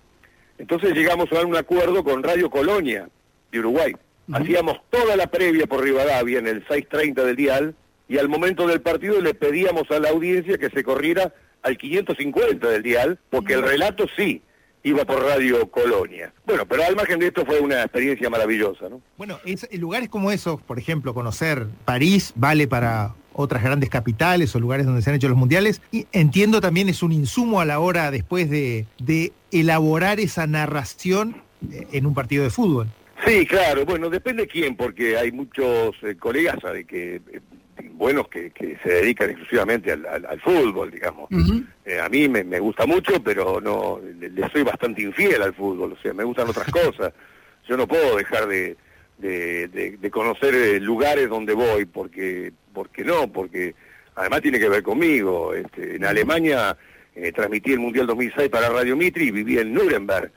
Entonces 0.57 0.93
llegamos 0.93 1.31
a 1.31 1.45
un 1.45 1.55
acuerdo 1.55 2.03
con 2.03 2.21
Radio 2.21 2.49
Colonia 2.49 3.07
de 3.51 3.59
Uruguay. 3.59 3.95
Hacíamos 4.31 4.79
toda 4.89 5.15
la 5.15 5.27
previa 5.27 5.65
por 5.65 5.83
Rivadavia 5.83 6.37
en 6.37 6.47
el 6.47 6.65
6.30 6.67 7.23
del 7.23 7.35
dial 7.35 7.75
y 8.07 8.17
al 8.17 8.29
momento 8.29 8.67
del 8.67 8.81
partido 8.81 9.21
le 9.21 9.33
pedíamos 9.33 9.89
a 9.89 9.99
la 9.99 10.09
audiencia 10.09 10.57
que 10.57 10.69
se 10.69 10.83
corriera 10.83 11.33
al 11.61 11.77
550 11.77 12.69
del 12.69 12.83
dial, 12.83 13.19
porque 13.29 13.53
el 13.53 13.63
relato 13.63 14.05
sí, 14.15 14.41
iba 14.83 15.05
por 15.05 15.23
Radio 15.23 15.69
Colonia. 15.69 16.33
Bueno, 16.45 16.65
pero 16.65 16.83
al 16.83 16.95
margen 16.95 17.19
de 17.19 17.27
esto 17.27 17.45
fue 17.45 17.59
una 17.59 17.83
experiencia 17.83 18.29
maravillosa, 18.29 18.89
¿no? 18.89 19.01
Bueno, 19.17 19.39
es, 19.45 19.67
lugares 19.77 20.09
como 20.09 20.31
esos, 20.31 20.61
por 20.61 20.79
ejemplo, 20.79 21.13
conocer 21.13 21.67
París 21.85 22.33
vale 22.35 22.67
para 22.67 23.13
otras 23.33 23.63
grandes 23.63 23.89
capitales 23.89 24.53
o 24.55 24.59
lugares 24.59 24.85
donde 24.85 25.01
se 25.01 25.09
han 25.09 25.15
hecho 25.15 25.29
los 25.29 25.37
mundiales. 25.37 25.81
Y 25.91 26.07
entiendo 26.11 26.61
también 26.61 26.89
es 26.89 27.03
un 27.03 27.11
insumo 27.11 27.61
a 27.61 27.65
la 27.65 27.79
hora 27.79 28.11
después 28.11 28.49
de, 28.49 28.85
elaborar 29.51 30.19
esa 30.19 30.45
narración 30.45 31.41
eh, 31.71 31.87
en 31.93 32.05
un 32.05 32.13
partido 32.13 32.43
de 32.43 32.49
fútbol. 32.49 32.87
Sí, 33.25 33.45
claro, 33.45 33.85
bueno, 33.85 34.09
depende 34.09 34.43
de 34.43 34.47
quién, 34.47 34.75
porque 34.75 35.17
hay 35.17 35.31
muchos 35.31 35.95
eh, 36.03 36.15
colegas 36.17 36.57
¿sabe? 36.61 36.85
que 36.85 37.15
eh, 37.15 37.41
buenos 37.99 38.29
que, 38.29 38.51
se 38.81 38.89
dedican 38.89 39.29
exclusivamente 39.29 39.91
al, 39.91 40.39
fútbol, 40.41 40.89
digamos. 40.89 41.29
Eh, 41.85 41.99
a 41.99 42.07
mí 42.07 42.29
me, 42.29 42.59
gusta 42.59 42.85
mucho, 42.85 43.21
pero 43.21 43.59
no 43.59 43.99
le, 44.01 44.49
soy 44.49 44.63
bastante 44.63 45.01
infiel 45.01 45.41
al 45.41 45.53
fútbol, 45.53 45.91
o 45.91 46.01
sea, 46.01 46.13
me 46.13 46.23
gustan 46.23 46.47
otras 46.47 46.71
cosas. 46.71 47.13
yo 47.67 47.75
no 47.75 47.87
puedo 47.87 48.15
dejar 48.15 48.47
de, 48.47 48.77
de, 49.17 50.09
conocer 50.11 50.55
eh, 50.55 50.79
lugares 50.79 51.29
donde 51.29 51.53
voy, 51.53 51.83
porque, 51.83 52.53
porque 52.73 53.03
no, 53.03 53.29
porque 53.31 53.75
además 54.15 54.41
tiene 54.41 54.59
que 54.59 54.69
ver 54.69 54.81
conmigo. 54.81 55.53
Este, 55.53 55.97
en 55.97 56.05
Alemania 56.05 56.77
eh, 57.13 57.33
transmití 57.33 57.73
el 57.73 57.79
Mundial 57.79 58.07
2006 58.07 58.47
para 58.47 58.69
Radio 58.69 58.95
Mitri 58.95 59.27
y 59.27 59.31
viví 59.31 59.57
en 59.57 59.73
Nuremberg 59.73 60.31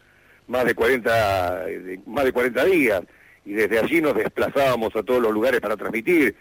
más 0.49 0.65
de 0.65 0.75
40, 0.75 1.67
más 2.07 2.25
de 2.25 2.33
40 2.33 2.65
días 2.65 3.03
y 3.45 3.53
desde 3.53 3.79
allí 3.79 4.01
nos 4.01 4.17
desplazábamos 4.17 4.95
a 4.97 5.03
todos 5.05 5.23
los 5.23 5.33
lugares 5.33 5.61
para 5.61 5.77
transmitir. 5.77 6.35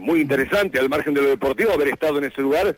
Muy 0.00 0.20
interesante, 0.20 0.78
al 0.78 0.88
margen 0.88 1.14
de 1.14 1.22
lo 1.22 1.28
deportivo, 1.28 1.72
haber 1.72 1.88
estado 1.88 2.18
en 2.18 2.24
ese 2.24 2.42
lugar 2.42 2.76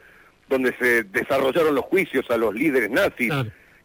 donde 0.48 0.74
se 0.78 1.04
desarrollaron 1.04 1.74
los 1.74 1.84
juicios 1.84 2.30
a 2.30 2.36
los 2.36 2.54
líderes 2.54 2.90
nazis 2.90 3.32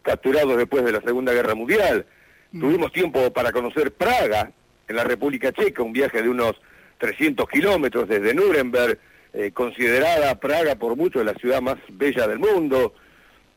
capturados 0.01 0.57
después 0.57 0.83
de 0.83 0.91
la 0.91 1.01
Segunda 1.01 1.33
Guerra 1.33 1.55
Mundial. 1.55 2.05
Mm. 2.51 2.59
Tuvimos 2.59 2.91
tiempo 2.91 3.31
para 3.31 3.51
conocer 3.51 3.91
Praga, 3.91 4.51
en 4.87 4.95
la 4.95 5.03
República 5.03 5.51
Checa, 5.51 5.81
un 5.81 5.93
viaje 5.93 6.21
de 6.21 6.29
unos 6.29 6.55
300 6.97 7.47
kilómetros 7.49 8.07
desde 8.07 8.33
Nuremberg, 8.33 8.99
eh, 9.33 9.51
considerada 9.51 10.39
Praga 10.39 10.75
por 10.75 10.95
muchos 10.95 11.25
la 11.25 11.33
ciudad 11.35 11.61
más 11.61 11.77
bella 11.89 12.27
del 12.27 12.39
mundo. 12.39 12.93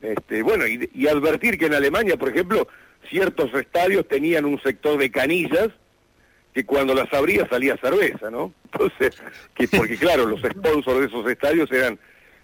Este, 0.00 0.42
bueno, 0.42 0.66
y, 0.66 0.88
y, 0.94 1.08
advertir 1.08 1.58
que 1.58 1.66
en 1.66 1.74
Alemania, 1.74 2.16
por 2.16 2.28
ejemplo, 2.28 2.68
ciertos 3.08 3.52
estadios 3.54 4.06
tenían 4.06 4.44
un 4.44 4.60
sector 4.62 4.98
de 4.98 5.10
canillas 5.10 5.70
que 6.56 6.64
cuando 6.64 6.94
las 6.94 7.12
abría 7.12 7.46
salía 7.50 7.76
cerveza, 7.76 8.30
¿no? 8.30 8.54
Entonces, 8.72 9.14
que 9.54 9.68
porque 9.76 9.98
claro, 9.98 10.24
los 10.24 10.40
sponsors 10.40 11.00
de 11.00 11.06
esos 11.06 11.30
estadios 11.30 11.70
eran 11.70 11.98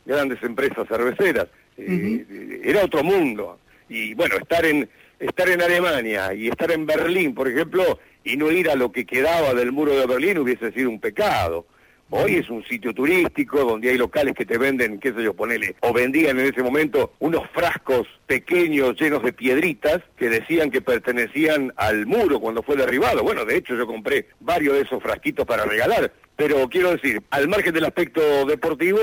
grandes 0.04 0.42
empresas 0.42 0.86
cerveceras. 0.86 1.46
Eh, 1.78 2.60
era 2.62 2.84
otro 2.84 3.02
mundo. 3.02 3.58
Y 3.88 4.12
bueno, 4.12 4.36
estar 4.36 4.66
en, 4.66 4.86
estar 5.18 5.48
en 5.48 5.62
Alemania 5.62 6.34
y 6.34 6.48
estar 6.48 6.70
en 6.72 6.84
Berlín, 6.84 7.34
por 7.34 7.48
ejemplo, 7.48 8.00
y 8.22 8.36
no 8.36 8.52
ir 8.52 8.68
a 8.68 8.74
lo 8.74 8.92
que 8.92 9.06
quedaba 9.06 9.54
del 9.54 9.72
muro 9.72 9.98
de 9.98 10.06
Berlín 10.06 10.36
hubiese 10.36 10.72
sido 10.72 10.90
un 10.90 11.00
pecado. 11.00 11.64
Hoy 12.10 12.36
es 12.36 12.50
un 12.50 12.62
sitio 12.64 12.92
turístico 12.92 13.60
donde 13.64 13.88
hay 13.88 13.96
locales 13.96 14.34
que 14.34 14.44
te 14.44 14.58
venden, 14.58 15.00
qué 15.00 15.12
sé 15.12 15.22
yo, 15.22 15.34
ponele, 15.34 15.76
o 15.80 15.92
vendían 15.92 16.38
en 16.38 16.46
ese 16.46 16.62
momento 16.62 17.14
unos 17.20 17.48
frascos 17.54 18.06
pequeños 18.26 19.00
llenos 19.00 19.22
de 19.22 19.32
piedritas 19.32 20.02
que 20.16 20.28
decían 20.28 20.70
que 20.70 20.82
pertenecían 20.82 21.72
al 21.76 22.06
muro 22.06 22.38
cuando 22.38 22.62
fue 22.62 22.76
derribado. 22.76 23.22
Bueno, 23.22 23.44
de 23.44 23.56
hecho 23.56 23.74
yo 23.74 23.86
compré 23.86 24.28
varios 24.40 24.74
de 24.74 24.82
esos 24.82 25.02
frasquitos 25.02 25.46
para 25.46 25.64
regalar. 25.64 26.12
Pero 26.36 26.68
quiero 26.68 26.92
decir, 26.92 27.22
al 27.30 27.48
margen 27.48 27.72
del 27.72 27.84
aspecto 27.84 28.44
deportivo, 28.46 28.98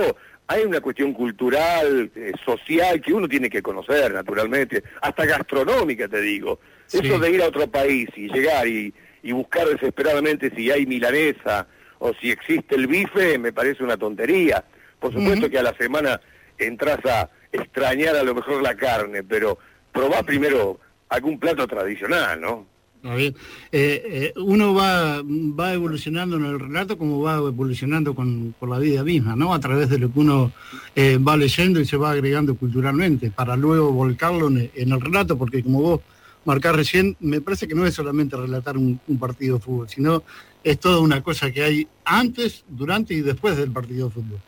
hay 0.50 0.63
una 0.63 0.82
cuestión 0.82 1.13
cultural, 1.13 2.12
eh, 2.15 2.32
social, 2.44 3.00
que 3.01 3.13
uno 3.13 3.27
tiene 3.27 3.51
que 3.51 3.62
conocer, 3.62 4.12
naturalmente, 4.12 4.84
hasta 5.00 5.25
gastronómica, 5.25 6.08
te 6.08 6.22
digo. 6.22 6.60
Eso 6.91 7.20
de 7.20 7.32
ir 7.32 7.44
a 7.44 7.48
otro 7.48 7.68
país 7.68 8.10
y 8.15 8.27
llegar 8.29 8.68
y, 8.68 8.94
buscar 9.32 9.68
desesperadamente 9.68 10.50
si 10.56 10.72
hay 10.72 10.88
milanesa 10.88 11.68
o 12.00 12.13
si 12.13 12.32
existe 12.32 12.75
el 12.75 12.88
bife, 12.88 13.38
me 13.38 13.53
parece 13.53 13.84
una 13.84 13.98
tontería. 13.98 14.63
Por 15.00 15.13
supuesto 15.13 15.50
que 15.50 15.60
a 15.60 15.63
la 15.63 15.75
semana 15.75 16.20
entras 16.58 17.06
a 17.06 17.29
extrañar 17.51 18.15
a 18.15 18.24
lo 18.24 18.36
mejor 18.36 18.62
la 18.62 18.75
carne, 18.75 19.24
pero 19.24 19.58
probá 19.91 20.24
primero 20.24 20.79
algún 21.10 21.39
plato 21.39 21.68
tradicional, 21.68 22.39
¿no? 22.41 22.68
bien. 23.01 23.36
Eh, 23.72 24.03
eh, 24.06 24.34
uno 24.36 24.74
va, 24.74 25.22
va 25.24 25.74
evolucionando 25.74 26.38
en 26.38 26.46
el 26.46 26.60
relato 26.60 26.98
como 26.98 27.22
va 27.22 27.38
evolucionando 27.38 28.13
con, 28.13 28.53
la 28.62 28.79
vida 28.79 29.03
misma, 29.03 29.36
¿no? 29.36 29.53
A 29.53 29.60
través 29.60 29.89
de 29.89 30.00
lo 30.00 30.12
que 30.12 30.20
uno 30.20 30.51
eh, 30.96 31.18
va 31.18 31.38
leyendo 31.38 31.79
y 31.79 31.86
se 31.86 31.98
va 31.98 32.12
agregando 32.12 32.56
culturalmente, 32.56 33.32
para 33.32 33.56
luego 33.56 33.91
volcarlo 33.91 34.48
en, 34.48 34.70
el 34.75 35.01
relato, 35.01 35.38
porque 35.38 35.63
como 35.63 35.82
vos 35.82 36.01
marcás 36.50 36.75
recién, 36.75 37.15
me 37.20 37.41
parece 37.41 37.68
que 37.68 37.75
no 37.75 37.86
es 37.86 37.94
solamente 37.94 38.36
relatar 38.36 38.75
un, 38.75 39.00
partido 39.20 39.58
de 39.58 39.63
fútbol, 39.63 39.89
sino 39.89 40.24
es 40.63 40.79
toda 40.79 41.00
una 41.00 41.22
cosa 41.22 41.51
que 41.51 41.63
hay 41.63 41.88
antes, 42.03 42.65
durante 42.68 43.13
y 43.13 43.22
después 43.22 43.56
del 43.56 43.72
partido 43.72 44.08
de 44.08 44.13
fútbol. 44.15 44.39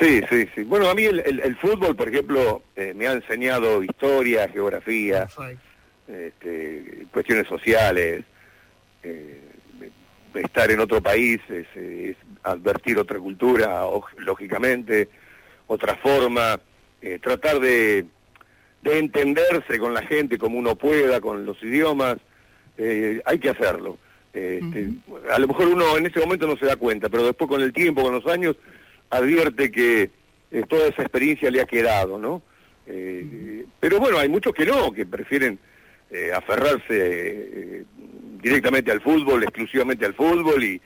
Sí, 0.00 0.22
sí, 0.30 0.48
sí. 0.54 0.62
Bueno, 0.62 0.88
a 0.88 0.94
mí 0.94 1.04
el, 1.04 1.56
fútbol, 1.56 1.94
por 1.94 2.08
ejemplo, 2.08 2.62
me 2.94 3.06
ha 3.06 3.12
enseñado 3.12 3.84
historia, 3.84 4.48
geografía 4.48 5.28
este, 6.08 7.06
cuestiones 7.12 7.46
sociales, 7.46 8.24
eh, 9.02 9.40
estar 10.34 10.70
en 10.70 10.80
otro 10.80 11.02
país 11.02 11.40
es, 11.48 12.16
advertir 12.42 12.98
otra 12.98 13.18
cultura, 13.18 13.84
lógicamente, 14.18 15.08
otra 15.66 15.94
forma, 15.96 16.60
eh, 17.00 17.18
tratar 17.20 17.60
de, 17.60 18.06
entenderse 18.84 19.78
con 19.78 19.94
la 19.94 20.02
gente 20.02 20.38
como 20.38 20.58
uno 20.58 20.76
pueda, 20.76 21.20
con 21.20 21.46
los 21.46 21.62
idiomas, 21.62 22.16
eh, 22.78 23.20
hay 23.24 23.38
que 23.38 23.50
hacerlo. 23.50 23.98
Este, 24.32 24.88
a 25.30 25.38
lo 25.38 25.48
mejor 25.48 25.68
uno 25.68 25.96
en 25.98 26.06
ese 26.06 26.20
momento 26.20 26.46
no 26.46 26.56
se 26.56 26.66
da 26.66 26.76
cuenta, 26.76 27.08
pero 27.08 27.24
después 27.24 27.48
con 27.48 27.60
el 27.60 27.72
tiempo, 27.72 28.02
con 28.02 28.14
los 28.14 28.26
años, 28.26 28.56
advierte 29.10 29.70
que 29.70 30.10
toda 30.68 30.88
esa 30.88 31.02
experiencia 31.02 31.50
le 31.50 31.60
ha 31.60 31.66
quedado, 31.66 32.18
¿no? 32.18 32.42
pero 33.78 34.00
bueno, 34.00 34.18
hay 34.18 34.28
muchos 34.28 34.52
que 34.52 34.66
no, 34.66 34.92
que 34.92 35.06
prefieren 35.06 35.58
eh, 36.14 36.30
aferrarse 36.30 36.84
eh, 36.90 37.84
directamente 38.42 38.92
al 38.92 39.00
fútbol, 39.00 39.44
exclusivamente 39.44 40.04
al 40.04 40.12
fútbol 40.12 40.62
y, 40.62 40.80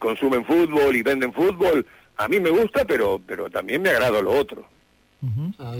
consumen 0.00 0.44
fútbol 0.44 0.96
y 0.96 1.02
venden 1.02 1.32
fútbol. 1.32 1.86
A 2.16 2.26
mí 2.26 2.40
me 2.40 2.50
gusta, 2.50 2.84
pero, 2.84 3.20
pero 3.24 3.48
también 3.48 3.80
me 3.80 3.90
agrada 3.90 4.20
lo 4.20 4.32
otro. 4.32 4.66
Ah, 5.60 5.76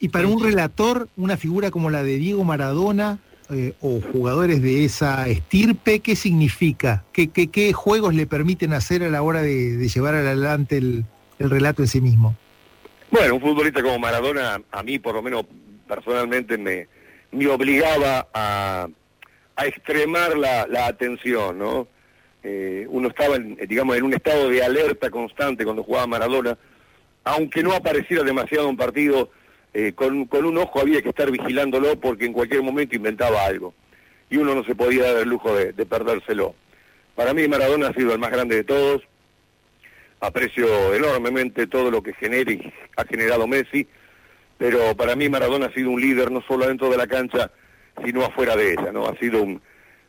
y 0.00 0.08
para 0.08 0.28
un 0.28 0.42
relator, 0.42 1.08
una 1.16 1.36
figura 1.36 1.70
como 1.70 1.90
la 1.90 2.02
de 2.02 2.16
Diego 2.16 2.44
Maradona 2.44 3.18
eh, 3.50 3.72
o 3.80 4.00
jugadores 4.00 4.62
de 4.62 4.84
esa 4.84 5.26
estirpe, 5.28 6.00
¿qué 6.00 6.14
significa? 6.14 7.04
¿Qué, 7.12 7.28
qué, 7.30 7.72
juegos 7.72 8.14
le 8.14 8.26
permiten 8.26 8.72
hacer 8.72 9.02
a 9.02 9.08
la 9.08 9.22
hora 9.22 9.42
de, 9.42 9.88
llevar 9.88 10.14
adelante 10.14 10.76
el, 10.76 11.04
el 11.38 11.50
relato 11.50 11.82
en 11.82 11.88
sí 11.88 12.00
mismo? 12.00 12.36
Bueno, 13.10 13.36
un 13.36 13.40
futbolista 13.40 13.82
como 13.82 13.98
Maradona, 13.98 14.60
a 14.70 14.82
mí 14.82 14.98
por 14.98 15.14
lo 15.14 15.22
menos 15.22 15.44
personalmente 15.88 16.58
me, 16.58 16.88
me 17.32 17.46
obligaba 17.48 18.28
a, 18.32 18.88
a 19.56 19.66
extremar 19.66 20.36
la, 20.36 20.66
la, 20.66 20.86
atención, 20.86 21.58
¿no? 21.58 21.88
Eh, 22.42 22.86
uno 22.90 23.08
estaba, 23.08 23.36
en, 23.36 23.56
digamos, 23.66 23.96
en 23.96 24.04
un 24.04 24.14
estado 24.14 24.48
de 24.50 24.62
alerta 24.62 25.10
constante 25.10 25.64
cuando 25.64 25.82
jugaba 25.82 26.06
Maradona, 26.06 26.56
aunque 27.24 27.62
no 27.62 27.72
apareciera 27.72 28.22
demasiado 28.22 28.68
un 28.68 28.76
partido, 28.76 29.30
eh, 29.80 29.92
con, 29.92 30.26
un 30.44 30.58
ojo 30.58 30.80
había 30.80 31.02
que 31.02 31.10
estar 31.10 31.30
vigilándolo 31.30 32.00
porque 32.00 32.24
en 32.24 32.32
cualquier 32.32 32.62
momento 32.62 32.96
inventaba 32.96 33.44
algo, 33.44 33.74
y 34.28 34.36
uno 34.36 34.52
no 34.52 34.64
se 34.64 34.74
podía 34.74 35.12
dar 35.12 35.22
el 35.22 35.28
lujo 35.28 35.54
de, 35.54 35.72
perdérselo. 35.86 36.56
Para 37.14 37.32
mí 37.32 37.46
Maradona 37.46 37.86
ha 37.86 37.94
sido 37.94 38.12
el 38.12 38.18
más 38.18 38.32
grande 38.32 38.56
de 38.56 38.64
todos, 38.64 39.02
aprecio 40.18 40.92
enormemente 40.94 41.68
todo 41.68 41.92
lo 41.92 42.02
que 42.02 42.12
genera 42.14 42.50
y 42.50 42.72
ha 42.96 43.04
generado 43.04 43.46
Messi, 43.46 43.86
pero 44.56 44.96
para 44.96 45.14
mí 45.14 45.28
Maradona 45.28 45.66
ha 45.66 45.72
sido 45.72 45.92
un 45.92 46.00
líder 46.00 46.32
no 46.32 46.42
solo 46.42 46.66
dentro 46.66 46.90
de 46.90 46.96
la 46.96 47.06
cancha, 47.06 47.52
sino 48.04 48.24
afuera 48.24 48.56
de 48.56 48.72
ella, 48.72 48.90
¿no? 48.90 49.06
Ha 49.06 49.16
sido 49.18 49.44
un, 49.44 49.62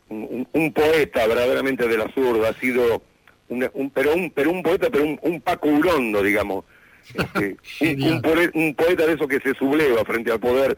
un, 0.10 0.74
poeta 0.74 1.28
verdaderamente 1.28 1.88
de 1.88 1.96
la 1.96 2.12
zurda, 2.12 2.50
ha 2.50 2.54
sido 2.54 3.04
un, 3.50 3.92
pero 3.94 4.16
un 4.16 4.32
pero 4.32 4.50
un 4.50 4.64
poeta, 4.64 4.90
pero 4.90 5.04
un, 5.04 5.42
Paco 5.42 5.68
Urondo, 5.68 6.24
digamos. 6.24 6.66
Este, 7.80 8.22
un, 8.54 8.76
poeta 8.76 9.06
de 9.06 9.14
eso 9.14 9.28
que 9.28 9.40
se 9.40 9.54
subleva 9.56 10.04
frente 10.06 10.32
al 10.32 10.40
poder 10.40 10.78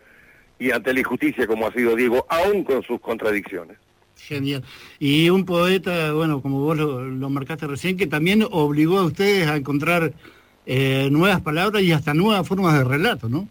y 0.59 0.71
ante 0.71 0.93
la 0.93 0.99
injusticia 0.99 1.47
como 1.47 1.67
ha 1.67 1.73
sido 1.73 1.95
Diego, 1.95 2.25
aún 2.29 2.63
con 2.63 2.83
sus 2.83 2.99
contradicciones. 3.01 3.77
Genial. 4.17 4.63
Y 4.99 5.29
un 5.29 5.45
poeta, 5.45 6.13
bueno, 6.13 6.41
como 6.41 6.59
vos 6.59 6.77
lo, 6.77 7.03
lo 7.03 7.29
marcaste 7.29 7.67
recién, 7.67 7.97
que 7.97 8.07
también 8.07 8.45
obligó 8.49 8.99
a 8.99 9.05
ustedes 9.05 9.47
a 9.47 9.55
encontrar 9.55 10.13
eh, 10.65 11.09
nuevas 11.11 11.41
palabras 11.41 11.81
y 11.81 11.91
hasta 11.91 12.13
nuevas 12.13 12.47
formas 12.47 12.77
de 12.77 12.83
relato, 12.83 13.27
¿no? 13.27 13.47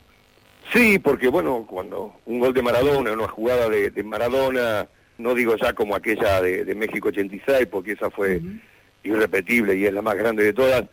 Sí, 0.72 0.98
porque 1.00 1.28
bueno, 1.28 1.66
cuando 1.68 2.14
un 2.26 2.38
gol 2.38 2.54
de 2.54 2.62
Maradona, 2.62 3.12
una 3.12 3.26
jugada 3.26 3.68
de, 3.68 4.02
Maradona, 4.04 4.86
no 5.18 5.34
digo 5.34 5.56
ya 5.56 5.72
como 5.72 5.96
aquella 5.96 6.40
de, 6.40 6.74
México 6.76 7.08
86, 7.08 7.66
porque 7.68 7.92
esa 7.92 8.10
fue 8.10 8.40
irrepetible 9.02 9.76
y 9.76 9.86
es 9.86 9.92
la 9.92 10.02
más 10.02 10.16
grande 10.16 10.44
de 10.44 10.52
todas, 10.52 10.84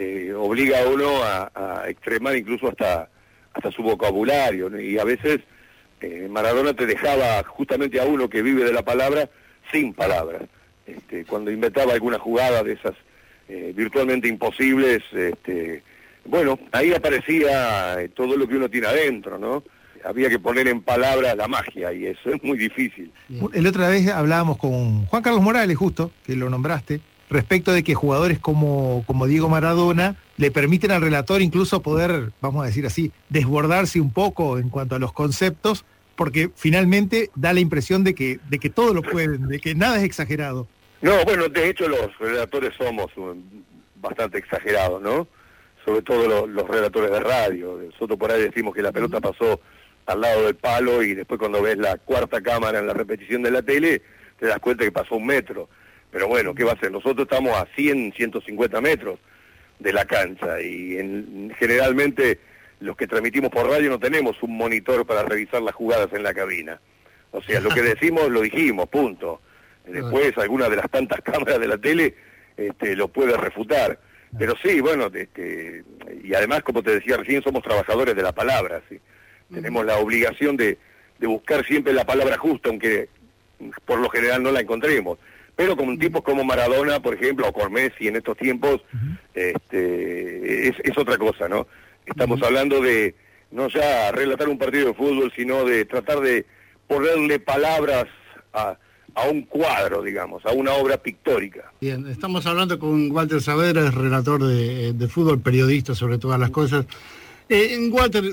eh, 0.00 0.32
obliga 0.32 0.80
a 0.80 0.88
uno 0.88 1.22
a, 1.22 1.84
extremar 1.88 2.34
incluso 2.34 2.68
hasta, 2.68 3.10
hasta 3.52 3.70
su 3.70 3.82
vocabulario, 3.82 4.80
y 4.80 4.98
a 4.98 5.04
veces 5.04 5.40
eh, 6.00 6.26
Maradona 6.30 6.72
te 6.72 6.86
dejaba 6.86 7.42
justamente 7.44 8.00
a 8.00 8.04
uno 8.04 8.28
que 8.30 8.40
vive 8.40 8.64
de 8.64 8.72
la 8.72 8.82
palabra 8.82 9.28
sin 9.70 9.92
palabras. 9.92 10.42
Este, 10.86 11.24
cuando 11.26 11.50
inventaba 11.50 11.92
alguna 11.92 12.18
jugada 12.18 12.62
de 12.62 12.72
esas 12.72 12.94
eh, 13.48 13.72
virtualmente 13.76 14.26
imposibles, 14.26 15.02
este, 15.12 15.82
bueno, 16.24 16.58
ahí 16.72 16.94
aparecía 16.94 18.00
eh, 18.00 18.08
todo 18.08 18.36
lo 18.36 18.48
que 18.48 18.56
uno 18.56 18.70
tiene 18.70 18.86
adentro, 18.86 19.38
¿no? 19.38 19.62
Había 20.02 20.30
que 20.30 20.38
poner 20.38 20.66
en 20.68 20.80
palabras 20.80 21.36
la 21.36 21.46
magia 21.46 21.92
y 21.92 22.06
eso 22.06 22.32
es 22.32 22.42
muy 22.42 22.56
difícil. 22.56 23.12
El 23.52 23.66
otra 23.66 23.90
vez 23.90 24.08
hablábamos 24.08 24.56
con 24.56 25.04
Juan 25.04 25.22
Carlos 25.22 25.42
Morales, 25.42 25.76
justo, 25.76 26.10
que 26.24 26.34
lo 26.36 26.48
nombraste, 26.48 27.02
respecto 27.30 27.72
de 27.72 27.82
que 27.82 27.94
jugadores 27.94 28.38
como, 28.38 29.04
como 29.06 29.26
Diego 29.26 29.48
Maradona 29.48 30.16
le 30.36 30.50
permiten 30.50 30.90
al 30.90 31.00
relator 31.00 31.40
incluso 31.40 31.80
poder, 31.80 32.32
vamos 32.40 32.62
a 32.62 32.66
decir 32.66 32.84
así, 32.86 33.12
desbordarse 33.28 34.00
un 34.00 34.12
poco 34.12 34.58
en 34.58 34.68
cuanto 34.68 34.96
a 34.96 34.98
los 34.98 35.12
conceptos, 35.12 35.84
porque 36.16 36.50
finalmente 36.54 37.30
da 37.34 37.52
la 37.52 37.60
impresión 37.60 38.04
de 38.04 38.14
que, 38.14 38.40
de 38.48 38.58
que 38.58 38.68
todo 38.68 38.92
lo 38.92 39.02
pueden, 39.02 39.48
de 39.48 39.60
que 39.60 39.74
nada 39.74 39.98
es 39.98 40.04
exagerado. 40.04 40.66
No, 41.00 41.24
bueno, 41.24 41.48
de 41.48 41.70
hecho 41.70 41.88
los 41.88 42.18
relatores 42.18 42.74
somos 42.76 43.10
bastante 43.96 44.38
exagerados, 44.38 45.00
¿no? 45.00 45.26
Sobre 45.84 46.02
todo 46.02 46.46
los, 46.46 46.68
relatores 46.68 47.10
de 47.10 47.20
radio. 47.20 47.80
Nosotros 47.82 48.18
por 48.18 48.30
ahí 48.30 48.42
decimos 48.42 48.74
que 48.74 48.82
la 48.82 48.92
pelota 48.92 49.20
pasó 49.20 49.60
al 50.06 50.20
lado 50.20 50.44
del 50.46 50.56
palo 50.56 51.02
y 51.02 51.14
después 51.14 51.38
cuando 51.38 51.62
ves 51.62 51.78
la 51.78 51.96
cuarta 51.96 52.42
cámara 52.42 52.80
en 52.80 52.86
la 52.86 52.92
repetición 52.92 53.42
de 53.42 53.50
la 53.50 53.62
tele, 53.62 54.02
te 54.38 54.46
das 54.46 54.58
cuenta 54.58 54.84
que 54.84 54.92
pasó 54.92 55.16
un 55.16 55.26
metro. 55.26 55.68
Pero 56.10 56.28
bueno, 56.28 56.54
¿qué 56.54 56.64
va 56.64 56.72
a 56.72 56.80
ser? 56.80 56.90
Nosotros 56.90 57.28
estamos 57.30 57.56
a 57.56 57.66
100, 57.74 58.12
150 58.14 58.80
metros 58.80 59.18
de 59.78 59.92
la 59.92 60.04
cancha 60.04 60.60
y 60.60 60.98
en, 60.98 61.54
generalmente 61.58 62.38
los 62.80 62.96
que 62.96 63.06
transmitimos 63.06 63.50
por 63.50 63.68
radio 63.68 63.90
no 63.90 63.98
tenemos 63.98 64.42
un 64.42 64.56
monitor 64.56 65.06
para 65.06 65.22
revisar 65.22 65.62
las 65.62 65.74
jugadas 65.74 66.08
en 66.12 66.22
la 66.22 66.34
cabina. 66.34 66.80
O 67.30 67.42
sea, 67.42 67.60
lo 67.60 67.70
que 67.70 67.82
decimos 67.94 68.28
lo 68.30 68.40
dijimos, 68.40 68.88
punto. 68.88 69.40
Después 69.86 70.36
alguna 70.38 70.68
de 70.68 70.76
las 70.76 70.90
tantas 70.90 71.20
cámaras 71.24 71.58
de 71.58 71.66
la 71.66 71.78
tele 71.78 72.14
este, 72.56 72.96
lo 72.96 73.08
puede 73.08 73.36
refutar. 73.36 73.98
Pero 74.38 74.54
sí, 74.62 74.80
bueno, 74.80 75.10
este, 75.12 75.82
y 76.22 76.32
además, 76.34 76.62
como 76.62 76.82
te 76.82 76.94
decía 76.94 77.16
recién, 77.16 77.42
somos 77.42 77.64
trabajadores 77.64 78.14
de 78.14 78.22
la 78.22 78.32
palabra, 78.32 78.80
¿sí? 78.88 79.00
Tenemos 79.52 79.84
la 79.84 79.96
obligación 79.96 80.56
de, 80.56 80.78
de 81.18 81.26
buscar 81.26 81.66
siempre 81.66 81.92
la 81.92 82.04
palabra 82.04 82.38
justa, 82.38 82.68
aunque 82.68 83.08
por 83.84 83.98
lo 83.98 84.08
general 84.08 84.40
no 84.42 84.52
la 84.52 84.60
encontremos. 84.60 85.18
Pero 85.60 85.76
con 85.76 85.98
tipos 85.98 86.22
como 86.22 86.42
Maradona, 86.42 87.02
por 87.02 87.12
ejemplo, 87.12 87.46
o 87.46 87.52
con 87.52 87.70
Messi 87.70 88.08
en 88.08 88.16
estos 88.16 88.34
tiempos, 88.38 88.80
este, 89.34 90.68
es, 90.68 90.96
otra 90.96 91.18
cosa, 91.18 91.50
¿no? 91.50 91.66
Estamos 92.06 92.40
hablando 92.42 92.80
de 92.80 93.14
no 93.50 93.68
ya 93.68 94.10
relatar 94.10 94.48
un 94.48 94.56
partido 94.56 94.86
de 94.86 94.94
fútbol, 94.94 95.30
sino 95.36 95.66
de 95.66 95.84
tratar 95.84 96.20
de 96.20 96.46
ponerle 96.88 97.40
palabras 97.40 98.06
a, 98.54 98.78
a 99.14 99.28
un 99.28 99.42
cuadro, 99.42 100.00
digamos, 100.00 100.46
a 100.46 100.52
una 100.52 100.72
obra 100.72 100.96
pictórica. 100.96 101.70
Bien, 101.78 102.06
estamos 102.06 102.46
hablando 102.46 102.78
con 102.78 103.10
Walter 103.12 103.42
Saavedra, 103.42 103.90
relator 103.90 104.42
de, 104.42 104.94
de 104.94 105.08
fútbol, 105.08 105.42
periodista 105.42 105.94
sobre 105.94 106.16
todas 106.16 106.40
las 106.40 106.48
cosas. 106.48 106.86
Eh, 107.52 107.74
en 107.74 107.92
Walter, 107.92 108.32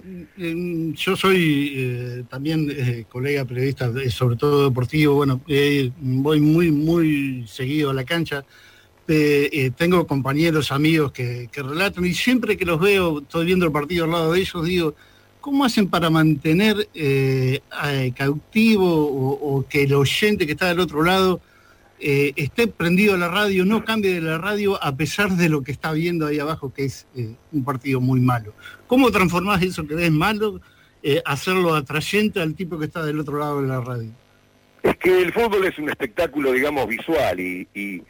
yo 0.94 1.16
soy 1.16 1.74
eh, 1.76 2.24
también 2.30 2.70
eh, 2.70 3.06
colega 3.10 3.46
periodista, 3.46 3.92
sobre 4.12 4.36
todo 4.36 4.70
deportivo, 4.70 5.16
bueno, 5.16 5.42
voy 5.98 6.40
muy, 6.40 6.70
muy 6.70 7.44
seguido 7.48 7.90
a 7.90 7.96
la 7.96 8.04
cancha. 8.04 8.46
tengo 9.76 10.06
compañeros, 10.06 10.72
amigos 10.72 11.12
que, 11.14 11.50
relatan 11.52 12.06
y 12.06 12.14
siempre 12.14 12.58
que 12.58 12.66
los 12.66 12.80
veo, 12.80 13.22
estoy 13.22 13.48
viendo 13.48 13.66
el 13.66 13.72
partido 13.72 14.06
al 14.06 14.12
lado 14.12 14.34
de 14.34 14.40
ellos, 14.40 14.64
digo, 14.64 14.94
¿cómo 15.42 15.66
hacen 15.66 15.88
para 15.88 16.12
mantener 16.12 16.88
cautivo 18.16 18.86
o, 18.88 19.66
que 19.68 19.86
el 19.86 19.96
oyente 19.96 20.46
que 20.46 20.52
está 20.52 20.68
del 20.68 20.80
otro 20.80 21.02
lado 21.02 21.42
eh, 22.00 22.34
esté 22.36 22.68
prendido 22.68 23.18
la 23.18 23.28
radio, 23.28 23.66
no 23.66 23.84
cambie 23.84 24.14
de 24.14 24.22
la 24.22 24.38
radio 24.38 24.82
a 24.84 24.96
pesar 24.96 25.32
de 25.32 25.50
lo 25.50 25.64
que 25.64 25.72
está 25.72 25.92
viendo 25.94 26.28
ahí 26.28 26.40
abajo, 26.40 26.72
que 26.72 26.86
es 26.86 27.08
eh, 27.16 27.34
un 27.52 27.64
partido 27.64 28.00
muy 28.00 28.20
malo. 28.20 28.54
¿Cómo 28.86 29.10
transformás 29.10 29.64
eso 29.64 29.88
que 29.88 29.96
ves 29.96 30.12
malo, 30.12 30.62
eh, 31.02 31.24
hacerlo 31.26 31.74
atrayente 31.74 32.40
al 32.40 32.54
tipo 32.54 32.78
que 32.78 32.86
está 32.86 33.04
del 33.04 33.20
otro 33.20 33.40
lado 33.40 33.64
de 33.64 33.68
la 33.68 33.82
radio? 33.82 34.12
Es 34.84 34.96
que 34.98 35.22
el 35.22 35.34
fútbol 35.34 35.66
es 35.66 35.80
un 35.80 35.90
espectáculo, 35.90 36.52
digamos, 36.52 36.88
visual 36.88 37.40
y, 37.40 37.68
y, 37.74 38.04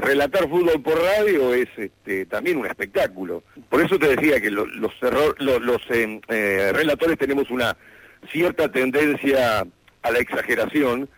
relatar 0.00 0.48
fútbol 0.48 0.80
por 0.80 0.98
radio 0.98 1.52
es 1.52 1.68
este, 1.76 2.26
también 2.26 2.58
un 2.58 2.66
espectáculo. 2.66 3.42
Por 3.68 3.82
eso 3.82 3.98
te 3.98 4.14
decía 4.14 4.40
que 4.40 4.50
los, 4.50 4.68
los, 4.68 4.92
los 5.40 5.82
relatores 5.88 7.18
tenemos 7.18 7.50
una 7.50 7.76
cierta 8.30 8.70
tendencia 8.70 9.66
a 10.02 10.10
la 10.10 10.18
exageración, 10.20 11.08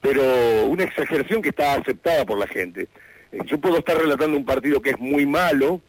pero 0.00 0.66
una 0.66 0.84
exageración 0.84 1.42
que 1.42 1.50
está 1.50 1.74
aceptada 1.74 2.24
por 2.24 2.38
la 2.38 2.46
gente. 2.46 2.88
Eh, 3.32 3.38
yo 3.46 3.58
puedo 3.58 3.78
estar 3.78 3.96
relatando 3.96 4.36
un 4.36 4.44
partido 4.44 4.80
que 4.80 4.90
es 4.90 4.98
muy 4.98 5.26
malo 5.26 5.80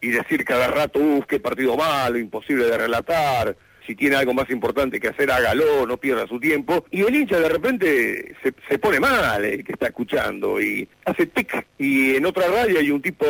y 0.00 0.08
decir 0.08 0.44
cada 0.44 0.68
rato, 0.68 0.98
uff, 0.98 1.26
partido 1.40 1.76
malo, 1.76 2.18
imposible 2.18 2.64
de 2.64 2.76
relatar, 2.76 3.56
si 3.86 3.94
tiene 3.94 4.16
algo 4.16 4.34
más 4.34 4.48
importante 4.50 5.00
que 5.00 5.08
hacer, 5.08 5.30
hágalo, 5.30 5.86
no 5.86 5.96
pierda 5.96 6.26
su 6.26 6.38
tiempo. 6.38 6.84
Y 6.90 7.02
el 7.02 7.14
hincha 7.14 7.38
de 7.38 7.48
repente 7.48 8.34
se, 8.42 8.54
se 8.68 8.78
pone 8.78 9.00
mal, 9.00 9.44
el 9.44 9.64
que 9.64 9.72
está 9.72 9.86
escuchando, 9.86 10.60
y 10.60 10.88
hace 11.04 11.26
tic. 11.26 11.66
Y 11.78 12.16
en 12.16 12.26
otra 12.26 12.48
radio 12.48 12.78
hay 12.78 12.90
un 12.90 13.02
tipo 13.02 13.26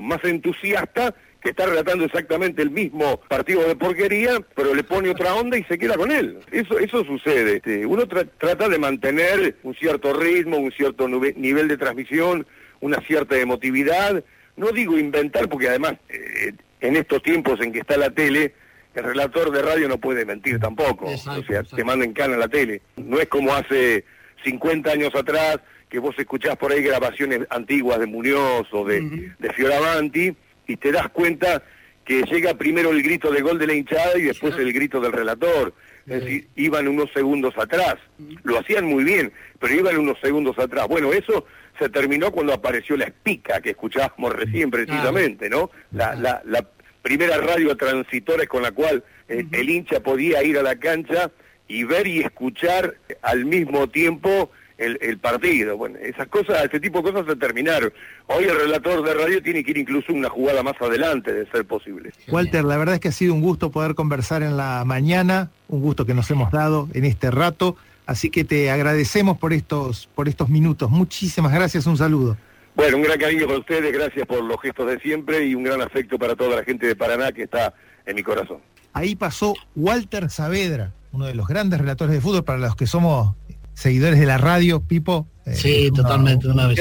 más 0.00 0.22
entusiasta 0.24 1.14
que 1.42 1.50
está 1.50 1.66
relatando 1.66 2.04
exactamente 2.04 2.62
el 2.62 2.70
mismo 2.70 3.20
partido 3.28 3.66
de 3.66 3.76
porquería, 3.76 4.40
pero 4.54 4.74
le 4.74 4.82
pone 4.82 5.10
otra 5.10 5.34
onda 5.34 5.56
y 5.56 5.64
se 5.64 5.78
queda 5.78 5.94
con 5.96 6.10
él. 6.10 6.38
Eso, 6.50 6.78
eso 6.78 7.04
sucede. 7.04 7.56
Este, 7.56 7.86
uno 7.86 8.06
trata 8.06 8.68
de 8.68 8.78
mantener 8.78 9.56
un 9.62 9.74
cierto 9.74 10.12
ritmo, 10.12 10.56
un 10.56 10.72
cierto 10.72 11.08
nivel 11.08 11.68
de 11.68 11.76
transmisión, 11.76 12.46
una 12.80 13.00
cierta 13.00 13.38
emotividad. 13.38 14.24
No 14.56 14.72
digo 14.72 14.98
inventar, 14.98 15.48
porque 15.48 15.68
además 15.68 15.94
eh, 16.08 16.52
en 16.80 16.96
estos 16.96 17.22
tiempos 17.22 17.60
en 17.60 17.72
que 17.72 17.80
está 17.80 17.96
la 17.96 18.10
tele, 18.10 18.54
el 18.94 19.04
relator 19.04 19.50
de 19.50 19.62
radio 19.62 19.88
no 19.88 19.98
puede 19.98 20.24
mentir 20.24 20.58
tampoco. 20.58 21.06
o 21.06 21.16
sea, 21.16 21.62
te 21.62 21.84
manda 21.84 22.04
en 22.04 22.12
cana 22.12 22.36
la 22.36 22.48
tele. 22.48 22.80
No 22.96 23.20
es 23.20 23.28
como 23.28 23.54
hace 23.54 24.04
50 24.44 24.90
años 24.90 25.14
atrás 25.14 25.60
que 25.88 25.98
vos 25.98 26.18
escuchás 26.18 26.56
por 26.56 26.72
ahí 26.72 26.82
grabaciones 26.82 27.40
antiguas 27.50 28.00
de 28.00 28.06
Muñoz 28.06 28.66
o 28.72 28.84
de, 28.84 29.32
de 29.38 29.52
Fioravanti 29.52 30.34
y 30.66 30.76
te 30.76 30.92
das 30.92 31.08
cuenta 31.10 31.62
que 32.04 32.22
llega 32.22 32.54
primero 32.54 32.90
el 32.90 33.02
grito 33.02 33.30
de 33.32 33.42
gol 33.42 33.58
de 33.58 33.66
la 33.66 33.74
hinchada 33.74 34.16
y 34.16 34.22
después 34.22 34.56
el 34.56 34.72
grito 34.72 35.00
del 35.00 35.12
relator. 35.12 35.74
Es 36.06 36.22
decir, 36.22 36.46
iban 36.54 36.86
unos 36.86 37.10
segundos 37.12 37.58
atrás. 37.58 37.96
Lo 38.44 38.60
hacían 38.60 38.84
muy 38.84 39.02
bien, 39.02 39.32
pero 39.58 39.74
iban 39.74 39.98
unos 39.98 40.18
segundos 40.20 40.56
atrás. 40.56 40.86
Bueno, 40.86 41.12
eso 41.12 41.46
se 41.78 41.88
terminó 41.88 42.30
cuando 42.30 42.52
apareció 42.52 42.96
la 42.96 43.06
espica 43.06 43.60
que 43.60 43.70
escuchábamos 43.70 44.32
recién 44.32 44.70
precisamente, 44.70 45.50
¿no? 45.50 45.70
La, 45.90 46.14
la, 46.14 46.42
la 46.44 46.64
primera 47.02 47.38
radio 47.38 47.76
transitoria 47.76 48.46
con 48.46 48.62
la 48.62 48.70
cual 48.70 49.02
eh, 49.28 49.44
el 49.50 49.68
hincha 49.68 50.00
podía 50.00 50.44
ir 50.44 50.58
a 50.58 50.62
la 50.62 50.76
cancha 50.76 51.30
y 51.68 51.82
ver 51.84 52.06
y 52.06 52.20
escuchar 52.20 52.96
al 53.22 53.44
mismo 53.44 53.88
tiempo 53.88 54.50
el, 54.78 55.18
partido. 55.18 55.76
Bueno, 55.76 55.98
esas 55.98 56.28
cosas, 56.28 56.64
este 56.64 56.80
tipo 56.80 57.00
de 57.00 57.12
cosas 57.12 57.26
se 57.26 57.36
terminaron. 57.36 57.92
Hoy 58.26 58.44
el 58.44 58.56
relator 58.56 59.02
de 59.04 59.14
radio 59.14 59.42
tiene 59.42 59.64
que 59.64 59.70
ir 59.72 59.78
incluso 59.78 60.12
una 60.12 60.28
jugada 60.28 60.62
más 60.62 60.74
adelante, 60.80 61.32
de 61.32 61.46
ser 61.50 61.64
posible. 61.64 62.12
Walter, 62.28 62.64
la 62.64 62.76
verdad 62.76 62.96
es 62.96 63.00
que 63.00 63.08
ha 63.08 63.12
sido 63.12 63.34
un 63.34 63.40
gusto 63.40 63.70
poder 63.70 63.94
conversar 63.94 64.42
en 64.42 64.56
la 64.56 64.84
mañana, 64.84 65.50
un 65.68 65.80
gusto 65.80 66.06
que 66.06 66.14
nos 66.14 66.30
hemos 66.30 66.50
dado 66.50 66.88
en 66.92 67.04
este 67.04 67.30
rato, 67.30 67.76
así 68.06 68.30
que 68.30 68.44
te 68.44 68.70
agradecemos 68.70 69.38
por 69.38 69.52
estos, 69.52 70.08
por 70.14 70.28
estos 70.28 70.48
minutos. 70.48 70.90
Muchísimas 70.90 71.52
gracias, 71.52 71.86
un 71.86 71.96
saludo. 71.96 72.36
Bueno, 72.74 72.98
un 72.98 73.04
gran 73.04 73.18
cariño 73.18 73.46
para 73.46 73.58
ustedes, 73.58 73.90
gracias 73.92 74.26
por 74.26 74.44
los 74.44 74.60
gestos 74.60 74.86
de 74.86 75.00
siempre 75.00 75.46
y 75.46 75.54
un 75.54 75.62
gran 75.62 75.80
afecto 75.80 76.18
para 76.18 76.36
toda 76.36 76.56
la 76.56 76.64
gente 76.64 76.86
de 76.86 76.94
Paraná 76.94 77.32
que 77.32 77.44
está 77.44 77.72
en 78.04 78.14
mi 78.14 78.22
corazón. 78.22 78.58
Ahí 78.92 79.16
pasó 79.16 79.54
Walter 79.74 80.28
Saavedra, 80.28 80.92
uno 81.12 81.26
de 81.26 81.34
los 81.34 81.48
grandes 81.48 81.80
relatores 81.80 82.14
de 82.14 82.20
fútbol 82.20 82.44
para 82.44 82.58
los 82.58 82.76
que 82.76 82.86
somos 82.86 83.34
seguidores 83.76 84.18
de 84.18 84.26
la 84.26 84.38
radio, 84.38 84.80
Pipo. 84.80 85.28
Eh, 85.44 85.54
sí, 85.54 85.90
totalmente, 85.94 86.48
una 86.48 86.66
vez. 86.66 86.80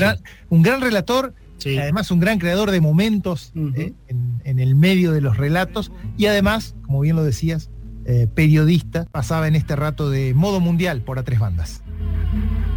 un 0.49 0.63
gran 0.63 0.81
relator, 0.81 1.35
además 1.63 2.09
un 2.09 2.19
gran 2.19 2.39
creador 2.39 2.71
de 2.71 2.79
momentos 2.81 3.51
eh, 3.75 3.93
en, 4.07 4.59
el 4.59 4.75
medio 4.75 5.11
de 5.11 5.21
los 5.21 5.37
relatos 5.37 5.91
y 6.17 6.25
además, 6.25 6.75
como 6.83 7.01
bien 7.01 7.15
lo 7.15 7.23
decías, 7.23 7.69
eh, 8.05 8.27
periodista, 8.33 9.05
pasaba 9.11 9.47
en 9.47 9.55
este 9.55 9.75
rato 9.75 10.09
de 10.09 10.33
modo 10.33 10.59
mundial 10.59 11.01
por 11.01 11.19
a 11.19 11.23
tres 11.23 11.39
bandas. 11.39 11.81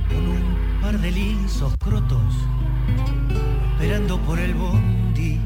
Con 0.09 0.29
un 0.29 0.81
par 0.83 0.99
de 1.01 1.11
linsos 1.11 1.77
crotos, 1.79 2.35
esperando 3.73 4.21
por 4.23 4.39
el 4.39 4.55
bondi, 4.55 5.39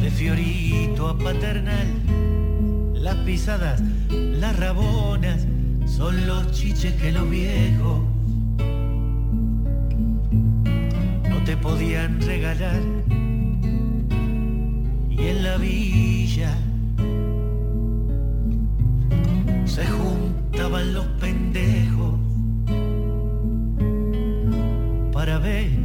de 0.00 0.10
Fiorito 0.10 1.08
a 1.08 1.18
Paternal, 1.18 1.88
las 2.94 3.16
pisadas, 3.16 3.82
las 4.10 4.58
rabonas, 4.58 5.46
son 5.86 6.26
los 6.26 6.50
chiches 6.52 6.94
que 6.94 7.12
los 7.12 7.28
viejos 7.28 8.00
no 11.28 11.44
te 11.44 11.56
podían 11.56 12.20
regalar. 12.20 12.80
Y 15.10 15.18
en 15.18 15.42
la 15.42 15.56
villa 15.56 16.56
se 19.64 19.86
juntaban 19.86 20.94
los 20.94 21.06
pendejos 21.20 22.14
para 25.12 25.38
ver 25.38 25.79